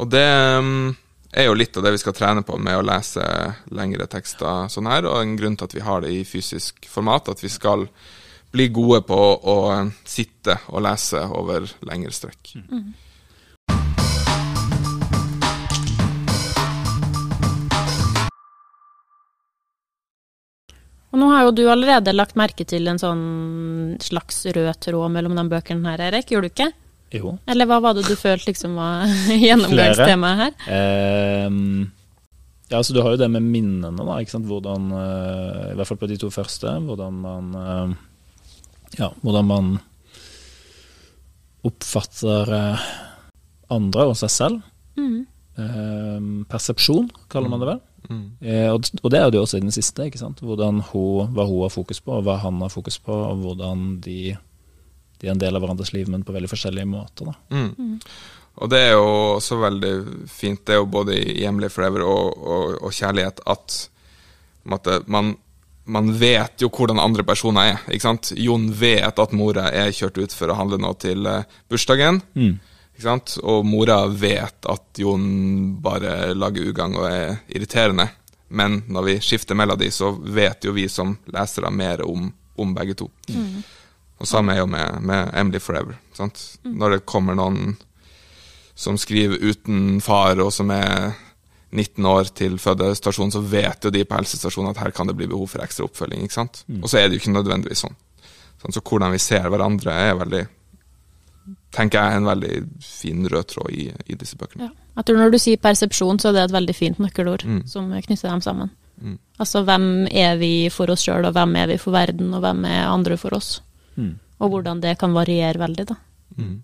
Og 0.00 0.08
det 0.12 0.26
um, 0.60 0.92
er 1.32 1.48
jo 1.48 1.56
litt 1.56 1.76
av 1.76 1.86
det 1.86 1.94
vi 1.96 2.02
skal 2.02 2.16
trene 2.16 2.44
på 2.44 2.58
med 2.60 2.76
å 2.76 2.84
lese 2.84 3.24
lengre 3.72 4.08
tekster 4.10 4.68
sånn 4.72 4.88
her, 4.90 5.08
og 5.08 5.20
en 5.20 5.36
grunn 5.40 5.56
til 5.56 5.70
at 5.70 5.76
vi 5.76 5.84
har 5.86 6.04
det 6.04 6.12
i 6.12 6.24
fysisk 6.28 6.88
format, 6.90 7.32
at 7.32 7.44
vi 7.44 7.52
skal 7.52 7.86
bli 8.50 8.66
gode 8.74 9.02
på 9.06 9.16
å 9.16 9.56
sitte 10.04 10.58
og 10.72 10.82
lese 10.86 11.22
over 11.28 11.68
lengre 11.86 12.12
strekk. 12.14 12.56
Mm. 12.58 12.90
Og 21.10 21.18
nå 21.18 21.26
har 21.32 21.46
jo 21.46 21.54
du 21.54 21.64
allerede 21.66 22.14
lagt 22.14 22.36
merke 22.38 22.64
til 22.68 22.86
en 22.90 23.00
sånn 23.02 23.22
slags 24.02 24.44
rød 24.54 24.76
tråd 24.78 25.10
mellom 25.10 25.34
de 25.38 25.46
bøkene 25.50 25.90
her, 25.90 26.04
Erik. 26.06 26.30
Gjorde 26.30 26.50
du 26.50 26.54
ikke? 26.54 26.68
Jo. 27.10 27.32
Eller 27.50 27.66
hva 27.66 27.80
var 27.82 27.96
det 27.98 28.04
du 28.06 28.14
følte 28.14 28.52
liksom 28.52 28.76
var 28.78 29.10
gjennomgangstemaet 29.46 30.44
her? 30.44 31.48
Um, 31.50 31.90
ja, 32.70 32.78
altså 32.78 32.94
du 32.94 33.00
har 33.02 33.16
jo 33.16 33.18
det 33.24 33.30
med 33.34 33.42
minnene, 33.42 33.90
da. 33.98 34.20
ikke 34.22 34.36
sant? 34.36 34.46
Hvordan, 34.46 34.92
uh, 34.94 35.72
I 35.72 35.74
hvert 35.80 35.90
fall 35.90 35.98
på 36.04 36.10
de 36.12 36.20
to 36.22 36.30
første. 36.30 36.76
Hvordan 36.86 37.18
man 37.24 37.50
uh, 37.58 37.98
ja, 38.98 39.10
hvordan 39.22 39.46
man 39.46 39.70
oppfatter 41.66 42.50
eh, 42.56 42.88
andre 43.70 44.08
og 44.10 44.16
seg 44.18 44.32
selv. 44.32 44.66
Mm. 44.98 45.20
Eh, 45.60 46.18
persepsjon, 46.50 47.10
kaller 47.30 47.52
man 47.52 47.62
det 47.62 47.70
vel. 47.70 47.82
Mm. 48.10 48.24
Eh, 48.40 48.68
og, 48.72 49.10
det 49.12 49.20
er 49.20 49.30
det 49.30 49.38
jo 49.38 49.44
også 49.44 49.60
i 49.60 49.64
den 49.66 49.74
siste. 49.74 50.08
ikke 50.08 50.20
sant? 50.20 50.42
Hvordan 50.42 50.82
hun, 50.90 51.30
hva 51.36 51.46
hun 51.46 51.64
har 51.66 51.74
fokus 51.74 52.02
på, 52.02 52.16
og 52.18 52.26
hva 52.26 52.40
han 52.42 52.60
har 52.64 52.72
fokus 52.72 52.98
på, 53.02 53.14
og 53.14 53.44
hvordan 53.44 53.86
de, 54.04 54.34
de 55.20 55.28
er 55.28 55.34
en 55.34 55.42
del 55.42 55.56
av 55.56 55.64
hverandres 55.64 55.94
liv, 55.96 56.10
men 56.10 56.26
på 56.26 56.34
veldig 56.36 56.50
forskjellige 56.50 56.90
måter. 56.90 57.32
da. 57.32 57.38
Mm. 57.54 57.72
mm. 57.78 57.96
Og 58.60 58.68
det 58.68 58.80
er 58.82 58.90
jo 58.92 59.04
også 59.38 59.56
veldig 59.60 59.92
fint, 60.28 60.58
det 60.66 60.74
er 60.74 60.80
jo 60.82 60.88
både 60.90 61.14
i 61.16 61.36
'Hjemlig 61.38 61.70
Forever 61.72 62.02
og, 62.04 62.34
og, 62.34 62.74
og 62.82 62.92
kjærlighet, 62.92 63.38
at 63.46 63.76
man 65.06 65.30
man 65.84 66.12
vet 66.18 66.62
jo 66.62 66.68
hvordan 66.70 67.00
andre 67.00 67.24
personer 67.26 67.72
er. 67.72 67.78
ikke 67.88 68.04
sant? 68.04 68.32
Jon 68.36 68.68
vet 68.76 69.18
at 69.18 69.32
mora 69.36 69.70
er 69.74 69.94
kjørt 69.94 70.20
ut 70.20 70.34
for 70.36 70.50
å 70.50 70.58
handle 70.58 70.80
noe 70.82 70.98
til 71.00 71.26
uh, 71.26 71.42
bursdagen. 71.70 72.20
Mm. 72.34 72.58
ikke 72.94 73.06
sant? 73.06 73.36
Og 73.42 73.66
mora 73.66 74.04
vet 74.06 74.68
at 74.70 75.00
Jon 75.00 75.24
bare 75.82 76.34
lager 76.36 76.70
ugagn 76.70 76.98
og 77.00 77.08
er 77.08 77.40
irriterende. 77.48 78.10
Men 78.50 78.82
når 78.90 79.06
vi 79.06 79.18
skifter 79.22 79.54
mellom 79.54 79.78
de, 79.78 79.90
så 79.94 80.10
vet 80.12 80.66
jo 80.66 80.74
vi 80.74 80.88
som 80.90 81.14
lesere 81.30 81.70
mer 81.70 82.02
om, 82.06 82.32
om 82.58 82.74
begge 82.74 82.96
to. 82.98 83.06
Mm. 83.30 83.62
Og 84.20 84.28
samme 84.28 84.52
er 84.52 84.64
jo 84.64 84.68
med, 84.68 85.00
med 85.06 85.30
Emily 85.38 85.60
Forever. 85.62 85.96
sant? 86.12 86.42
Mm. 86.64 86.74
Når 86.82 86.96
det 86.96 87.06
kommer 87.08 87.38
noen 87.38 87.76
som 88.74 88.98
skriver 88.98 89.38
uten 89.40 90.00
far, 90.00 90.40
og 90.40 90.52
som 90.52 90.70
er 90.72 91.12
19 91.70 92.06
år 92.10 92.30
til 92.34 92.56
fødestasjonen, 92.58 93.32
så 93.34 93.42
vet 93.46 93.84
jo 93.84 93.92
de 93.94 94.04
på 94.04 94.16
helsestasjonen 94.18 94.72
at 94.72 94.80
her 94.82 94.94
kan 94.94 95.06
det 95.06 95.16
bli 95.18 95.28
behov 95.30 95.52
for 95.52 95.62
ekstra 95.62 95.86
oppfølging. 95.86 96.24
ikke 96.26 96.38
sant? 96.40 96.64
Mm. 96.66 96.80
Og 96.82 96.90
så 96.90 96.98
er 96.98 97.08
det 97.08 97.16
jo 97.16 97.22
ikke 97.22 97.36
nødvendigvis 97.36 97.84
sånn. 97.86 97.98
sånn. 98.62 98.74
Så 98.74 98.82
hvordan 98.82 99.14
vi 99.14 99.22
ser 99.22 99.46
hverandre, 99.50 99.94
er 99.94 100.18
veldig 100.18 100.46
tenker 101.74 102.00
jeg 102.00 102.12
er 102.12 102.18
en 102.18 102.28
veldig 102.28 102.54
fin 102.82 103.26
rød 103.30 103.48
tråd 103.52 103.74
i, 103.74 103.88
i 104.10 104.16
disse 104.18 104.38
bøkene. 104.38 104.70
Ja. 104.70 104.88
Jeg 104.98 105.06
tror 105.06 105.20
Når 105.20 105.32
du 105.32 105.38
sier 105.40 105.60
persepsjon, 105.62 106.18
så 106.20 106.30
er 106.30 106.36
det 106.36 106.42
et 106.48 106.56
veldig 106.56 106.74
fint 106.76 106.98
nøkkelord 107.00 107.44
mm. 107.46 107.60
som 107.70 107.88
knytter 107.90 108.28
dem 108.28 108.42
sammen. 108.44 108.72
Mm. 109.00 109.16
Altså 109.40 109.62
hvem 109.64 109.86
er 110.10 110.34
vi 110.40 110.52
for 110.74 110.90
oss 110.92 111.06
sjøl, 111.06 111.24
og 111.28 111.36
hvem 111.36 111.54
er 111.56 111.70
vi 111.70 111.78
for 111.80 111.94
verden, 111.94 112.34
og 112.34 112.42
hvem 112.44 112.66
er 112.68 112.90
andre 112.90 113.16
for 113.20 113.38
oss? 113.38 113.60
Mm. 113.94 114.18
Og 114.40 114.52
hvordan 114.52 114.82
det 114.82 114.98
kan 115.00 115.14
variere 115.14 115.62
veldig, 115.62 115.86
da. 115.92 115.96
Mm. 116.36 116.58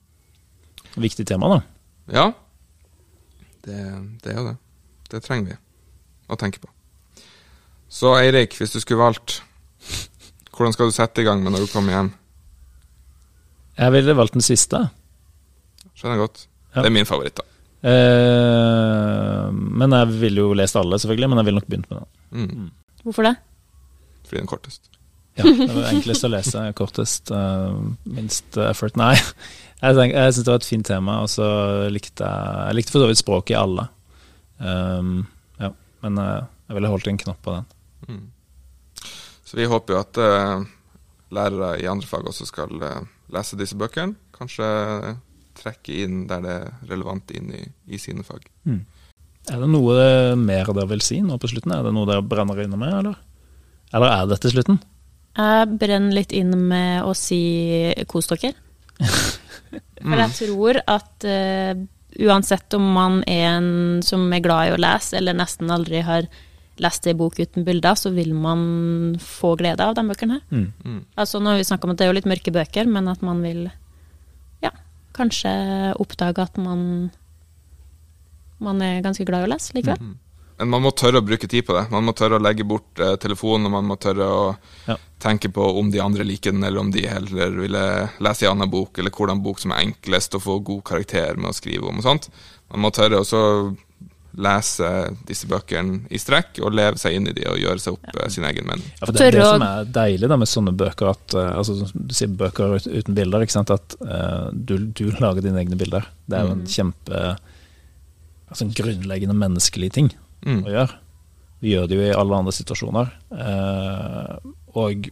Viktig 1.06 1.26
tema, 1.28 1.54
da. 1.54 1.62
Ja, 2.12 2.26
det, 3.66 3.78
det 4.22 4.32
er 4.32 4.38
jo 4.40 4.46
det. 4.50 4.56
Det 5.12 5.22
trenger 5.24 5.52
vi 5.52 5.58
å 6.32 6.38
tenke 6.40 6.62
på. 6.62 6.70
Så 7.88 8.16
Eirik, 8.18 8.56
hvis 8.58 8.74
du 8.74 8.80
skulle 8.82 9.04
valgt, 9.04 9.40
hvordan 10.56 10.74
skal 10.74 10.90
du 10.90 10.94
sette 10.96 11.22
i 11.22 11.26
gang 11.26 11.42
med 11.44 11.54
når 11.54 11.66
du 11.66 11.72
kommer 11.72 11.94
hjem? 11.94 12.10
Jeg 13.76 13.92
ville 13.92 14.16
valgt 14.16 14.34
den 14.36 14.44
siste. 14.44 14.80
Skjønner 15.96 16.24
godt. 16.24 16.46
Ja. 16.74 16.82
Det 16.82 16.90
er 16.90 16.96
min 16.96 17.08
favoritt, 17.08 17.36
da. 17.38 17.44
Eh, 17.86 19.46
men 19.52 19.94
jeg 19.94 20.18
ville 20.20 20.42
jo 20.42 20.56
lest 20.56 20.78
alle, 20.80 20.98
selvfølgelig. 21.00 21.30
Men 21.30 21.40
jeg 21.40 21.48
ville 21.48 21.60
nok 21.60 21.68
begynt 21.70 21.90
med 21.90 21.98
den. 21.98 22.10
Mm. 22.30 22.50
mm. 22.64 22.70
Hvorfor 23.06 23.28
det? 23.28 23.36
Fordi 24.26 24.40
den 24.40 24.48
er 24.48 24.50
kortest. 24.50 24.90
Ja, 25.36 25.44
det 25.44 25.68
var 25.70 25.90
enklest 25.92 26.24
å 26.24 26.32
lese. 26.32 26.62
Kortest. 26.80 27.30
Uh, 27.30 27.76
minst 28.08 28.56
effort. 28.58 28.96
Nei, 28.98 29.12
jeg, 29.82 29.98
tenk, 29.98 30.14
jeg 30.16 30.32
syns 30.32 30.46
det 30.46 30.52
var 30.54 30.62
et 30.62 30.70
fint 30.70 30.88
tema, 30.88 31.18
og 31.22 31.30
så 31.30 31.48
likte 31.92 32.24
jeg, 32.24 32.62
jeg 32.70 32.78
likte 32.78 32.94
for 32.94 33.04
så 33.04 33.10
vidt 33.10 33.20
språket 33.20 33.54
i 33.54 33.60
alle. 33.60 33.86
Um, 34.58 35.26
ja, 35.60 35.72
men 36.04 36.18
uh, 36.20 36.46
jeg 36.68 36.78
ville 36.78 36.90
holdt 36.92 37.10
en 37.10 37.20
knapp 37.20 37.42
på 37.44 37.54
den. 37.56 37.68
Mm. 38.08 38.24
Så 39.46 39.58
vi 39.58 39.68
håper 39.70 39.94
jo 39.94 40.00
at 40.02 40.20
uh, 40.20 40.66
lærere 41.36 41.76
i 41.82 41.88
andre 41.90 42.08
fag 42.08 42.26
også 42.26 42.48
skal 42.48 42.72
uh, 42.82 43.04
lese 43.34 43.58
disse 43.58 43.78
bøkene. 43.78 44.16
Kanskje 44.36 44.66
trekke 45.56 46.02
inn 46.04 46.26
der 46.28 46.42
det 46.44 46.56
er 46.56 46.90
relevant 46.90 47.30
inn 47.36 47.52
i, 47.56 47.62
i 47.88 48.00
sine 48.00 48.26
fag. 48.26 48.44
Mm. 48.68 48.82
Er 49.46 49.62
det 49.62 49.70
noe 49.70 50.34
mer 50.40 50.66
dere 50.74 50.90
vil 50.90 51.04
si 51.06 51.20
nå 51.22 51.38
på 51.38 51.50
slutten? 51.52 51.72
Er 51.72 51.86
det 51.86 51.94
noe 51.94 52.08
dere 52.08 52.24
brenner 52.26 52.60
inne 52.64 52.78
med, 52.80 52.92
eller? 52.98 53.18
Eller 53.94 54.12
er 54.12 54.30
dette 54.32 54.50
slutten? 54.50 54.80
Jeg 55.36 55.76
brenner 55.78 56.16
litt 56.16 56.32
inn 56.34 56.52
med 56.68 57.04
å 57.06 57.12
si 57.16 57.92
kos 58.10 58.30
dere. 58.32 58.54
For 60.06 60.22
jeg 60.22 60.34
tror 60.38 60.80
at 60.82 61.26
uh, 61.28 61.72
uansett 62.22 62.74
om 62.76 62.84
man 62.96 63.22
er 63.28 63.56
en 63.56 63.70
som 64.04 64.26
er 64.32 64.44
glad 64.44 64.68
i 64.68 64.74
å 64.76 64.80
lese, 64.80 65.16
eller 65.18 65.36
nesten 65.36 65.72
aldri 65.72 66.02
har 66.06 66.28
lest 66.82 67.06
ei 67.08 67.14
bok 67.16 67.38
uten 67.40 67.64
bilder, 67.64 67.96
så 67.96 68.12
vil 68.12 68.34
man 68.36 69.16
få 69.22 69.54
glede 69.56 69.84
av 69.84 69.94
de 69.96 70.04
bøkene 70.08 70.38
her. 70.38 70.42
Mm. 70.50 70.66
Mm. 70.84 70.98
Altså, 71.16 71.40
nå 71.40 71.52
har 71.52 71.60
vi 71.60 71.68
snakka 71.68 71.88
om 71.88 71.94
at 71.94 72.00
det 72.00 72.06
er 72.06 72.12
jo 72.12 72.18
litt 72.18 72.28
mørke 72.28 72.52
bøker, 72.52 72.90
men 72.90 73.08
at 73.08 73.24
man 73.24 73.40
vil 73.44 73.62
ja, 74.64 74.72
kanskje 75.16 75.52
oppdage 76.02 76.44
at 76.44 76.60
man 76.60 77.10
man 78.62 78.80
er 78.80 79.02
ganske 79.04 79.24
glad 79.28 79.44
i 79.44 79.48
å 79.48 79.52
lese 79.52 79.74
likevel. 79.76 80.00
Mm. 80.00 80.14
Men 80.56 80.72
man 80.72 80.84
må 80.86 80.92
tørre 80.96 81.20
å 81.20 81.24
bruke 81.24 81.48
tid 81.50 81.66
på 81.68 81.74
det. 81.76 81.84
Man 81.92 82.06
må 82.06 82.14
tørre 82.16 82.38
å 82.38 82.42
legge 82.42 82.64
bort 82.64 83.00
eh, 83.02 83.16
telefonen, 83.20 83.68
og 83.68 83.74
man 83.76 83.88
må 83.90 83.98
tørre 84.00 84.26
å 84.32 84.44
ja. 84.86 84.96
tenke 85.20 85.50
på 85.52 85.64
om 85.80 85.90
de 85.92 86.00
andre 86.00 86.24
liker 86.24 86.54
den, 86.54 86.64
eller 86.64 86.80
om 86.80 86.92
de 86.92 87.04
heller 87.10 87.58
ville 87.60 87.82
lese 88.24 88.48
en 88.48 88.56
annen 88.56 88.72
bok, 88.72 88.96
eller 88.96 89.12
hvordan 89.12 89.42
bok 89.44 89.60
som 89.60 89.74
er 89.76 89.84
enklest 89.84 90.36
å 90.36 90.40
få 90.40 90.62
god 90.64 90.84
karakter 90.88 91.36
med 91.36 91.52
å 91.52 91.56
skrive 91.56 91.90
om. 91.90 92.00
og 92.00 92.08
sånt. 92.08 92.30
Man 92.72 92.86
må 92.86 92.92
tørre 92.94 93.20
å 93.20 93.42
lese 94.36 94.88
disse 95.28 95.48
bøkene 95.48 96.10
i 96.12 96.18
strekk 96.20 96.58
og 96.64 96.74
leve 96.76 97.00
seg 97.00 97.14
inn 97.16 97.28
i 97.30 97.32
de 97.36 97.46
og 97.48 97.56
gjøre 97.56 97.80
seg 97.80 97.94
opp 97.96 98.18
ja. 98.20 98.26
sin 98.32 98.44
egen 98.48 98.66
mening. 98.68 98.84
Ja, 98.98 99.06
for 99.06 99.16
det, 99.16 99.30
det 99.32 99.44
som 99.44 99.64
er 99.64 99.88
deilig 99.96 100.28
da 100.32 100.36
med 100.40 100.50
sånne 100.50 100.74
bøker, 100.76 101.12
at, 101.12 101.36
uh, 101.36 101.54
altså, 101.60 101.88
du 101.92 102.12
sier 102.16 102.32
bøker 102.32 102.76
uten 102.84 103.16
bilder, 103.16 103.44
ikke 103.44 103.56
sant? 103.56 103.72
at 103.72 103.96
uh, 104.04 104.52
du, 104.52 104.76
du, 104.92 105.08
lager 105.20 105.44
dine 105.44 105.60
egne 105.62 105.80
bilder. 105.80 106.08
Det 106.28 106.36
er 106.36 106.48
jo 106.48 106.56
en 106.56 106.64
mm. 106.64 106.70
kjempe 106.72 107.24
altså, 107.32 108.66
en 108.66 108.76
grunnleggende 108.76 109.36
menneskelig 109.40 109.92
ting 109.96 110.12
mm. 110.44 110.62
å 110.64 110.74
gjøre. 110.74 110.98
Vi 111.64 111.72
gjør 111.72 111.86
det 111.88 111.98
jo 111.98 112.08
i 112.08 112.16
alle 112.16 112.40
andre 112.42 112.52
situasjoner. 112.52 113.12
Eh, 113.32 114.50
og 114.76 115.08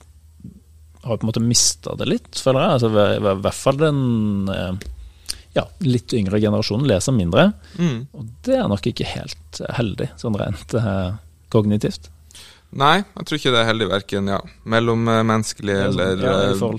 har 1.05 1.21
på 1.21 1.25
en 1.25 1.31
måte 1.31 1.45
mista 1.45 1.95
det 2.01 2.09
litt, 2.09 2.33
føler 2.41 2.65
jeg. 2.65 2.77
Altså, 2.77 2.91
I 2.93 3.39
hvert 3.45 3.61
fall 3.61 3.81
den 3.81 4.03
ja, 5.55 5.65
litt 5.87 6.13
yngre 6.17 6.41
generasjonen 6.43 6.89
leser 6.91 7.15
mindre. 7.15 7.49
Mm. 7.79 7.99
Og 8.17 8.33
det 8.47 8.59
er 8.59 8.67
nok 8.71 8.89
ikke 8.91 9.07
helt 9.07 9.61
heldig, 9.79 10.11
sånn 10.21 10.39
rent 10.41 10.75
eh, 10.79 11.15
kognitivt. 11.55 12.11
Nei, 12.75 13.05
jeg 13.05 13.27
tror 13.29 13.39
ikke 13.39 13.53
det 13.55 13.59
er 13.61 13.69
heldig 13.69 13.87
verken 13.91 14.31
ja, 14.33 14.39
mellommenneskelig 14.67 15.75
ja, 15.77 15.85
eller 15.93 16.25
ja, 16.27 16.33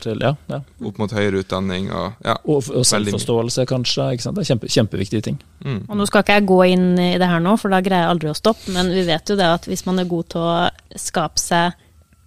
til, 0.04 0.24
ja, 0.26 0.34
ja. 0.52 0.60
opp 0.90 1.00
mot 1.00 1.14
høyere 1.16 1.40
utdanning. 1.40 1.88
Og, 1.96 2.18
ja, 2.26 2.36
og, 2.44 2.68
og 2.76 2.84
selvforståelse, 2.90 3.64
kanskje. 3.70 4.10
Ikke 4.18 4.26
sant? 4.26 4.36
Det 4.36 4.44
er 4.44 4.50
kjempe, 4.52 4.72
kjempeviktige 4.76 5.26
ting. 5.30 5.40
Mm. 5.64 5.86
Og 5.88 5.96
Nå 6.00 6.10
skal 6.10 6.26
ikke 6.26 6.38
jeg 6.40 6.48
gå 6.52 6.60
inn 6.74 6.90
i 7.00 7.14
det 7.22 7.32
her 7.32 7.44
nå, 7.44 7.56
for 7.62 7.72
da 7.72 7.80
greier 7.86 8.06
jeg 8.06 8.16
aldri 8.18 8.32
å 8.34 8.36
stoppe. 8.38 8.74
Men 8.76 8.92
vi 8.92 9.06
vet 9.08 9.32
jo 9.32 9.40
det 9.40 9.48
at 9.62 9.70
hvis 9.72 9.86
man 9.88 10.04
er 10.04 10.12
god 10.12 10.32
til 10.36 10.44
å 10.44 11.00
skape 11.00 11.42
seg 11.42 11.82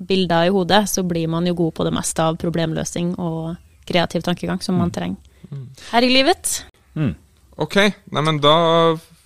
bilder 0.09 0.49
i 0.49 0.55
hodet, 0.55 0.85
så 0.89 1.05
blir 1.05 1.29
man 1.29 1.47
jo 1.51 1.57
god 1.59 1.77
på 1.77 1.89
det 1.89 1.95
meste 1.99 2.25
av 2.25 2.41
problemløsning 2.41 3.17
og 3.21 3.57
kreativ 3.89 4.25
tankegang 4.25 4.63
som 4.65 4.79
man 4.79 4.93
mm. 4.93 4.97
trenger 4.97 5.25
her 5.93 6.05
i 6.05 6.11
livet. 6.13 6.65
Mm. 6.95 7.15
Ok, 7.59 7.79
neimen 8.15 8.41
da 8.43 8.55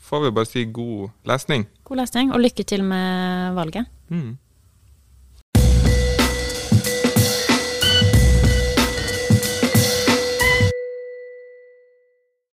får 0.07 0.27
vi 0.27 0.31
bare 0.35 0.49
si 0.49 0.65
god 0.65 1.11
lesning. 1.29 1.67
God 1.89 2.03
lesning, 2.03 2.33
og 2.33 2.43
lykke 2.43 2.65
til 2.69 2.85
med 2.85 3.57
valget. 3.57 3.89
Mm. 4.13 4.37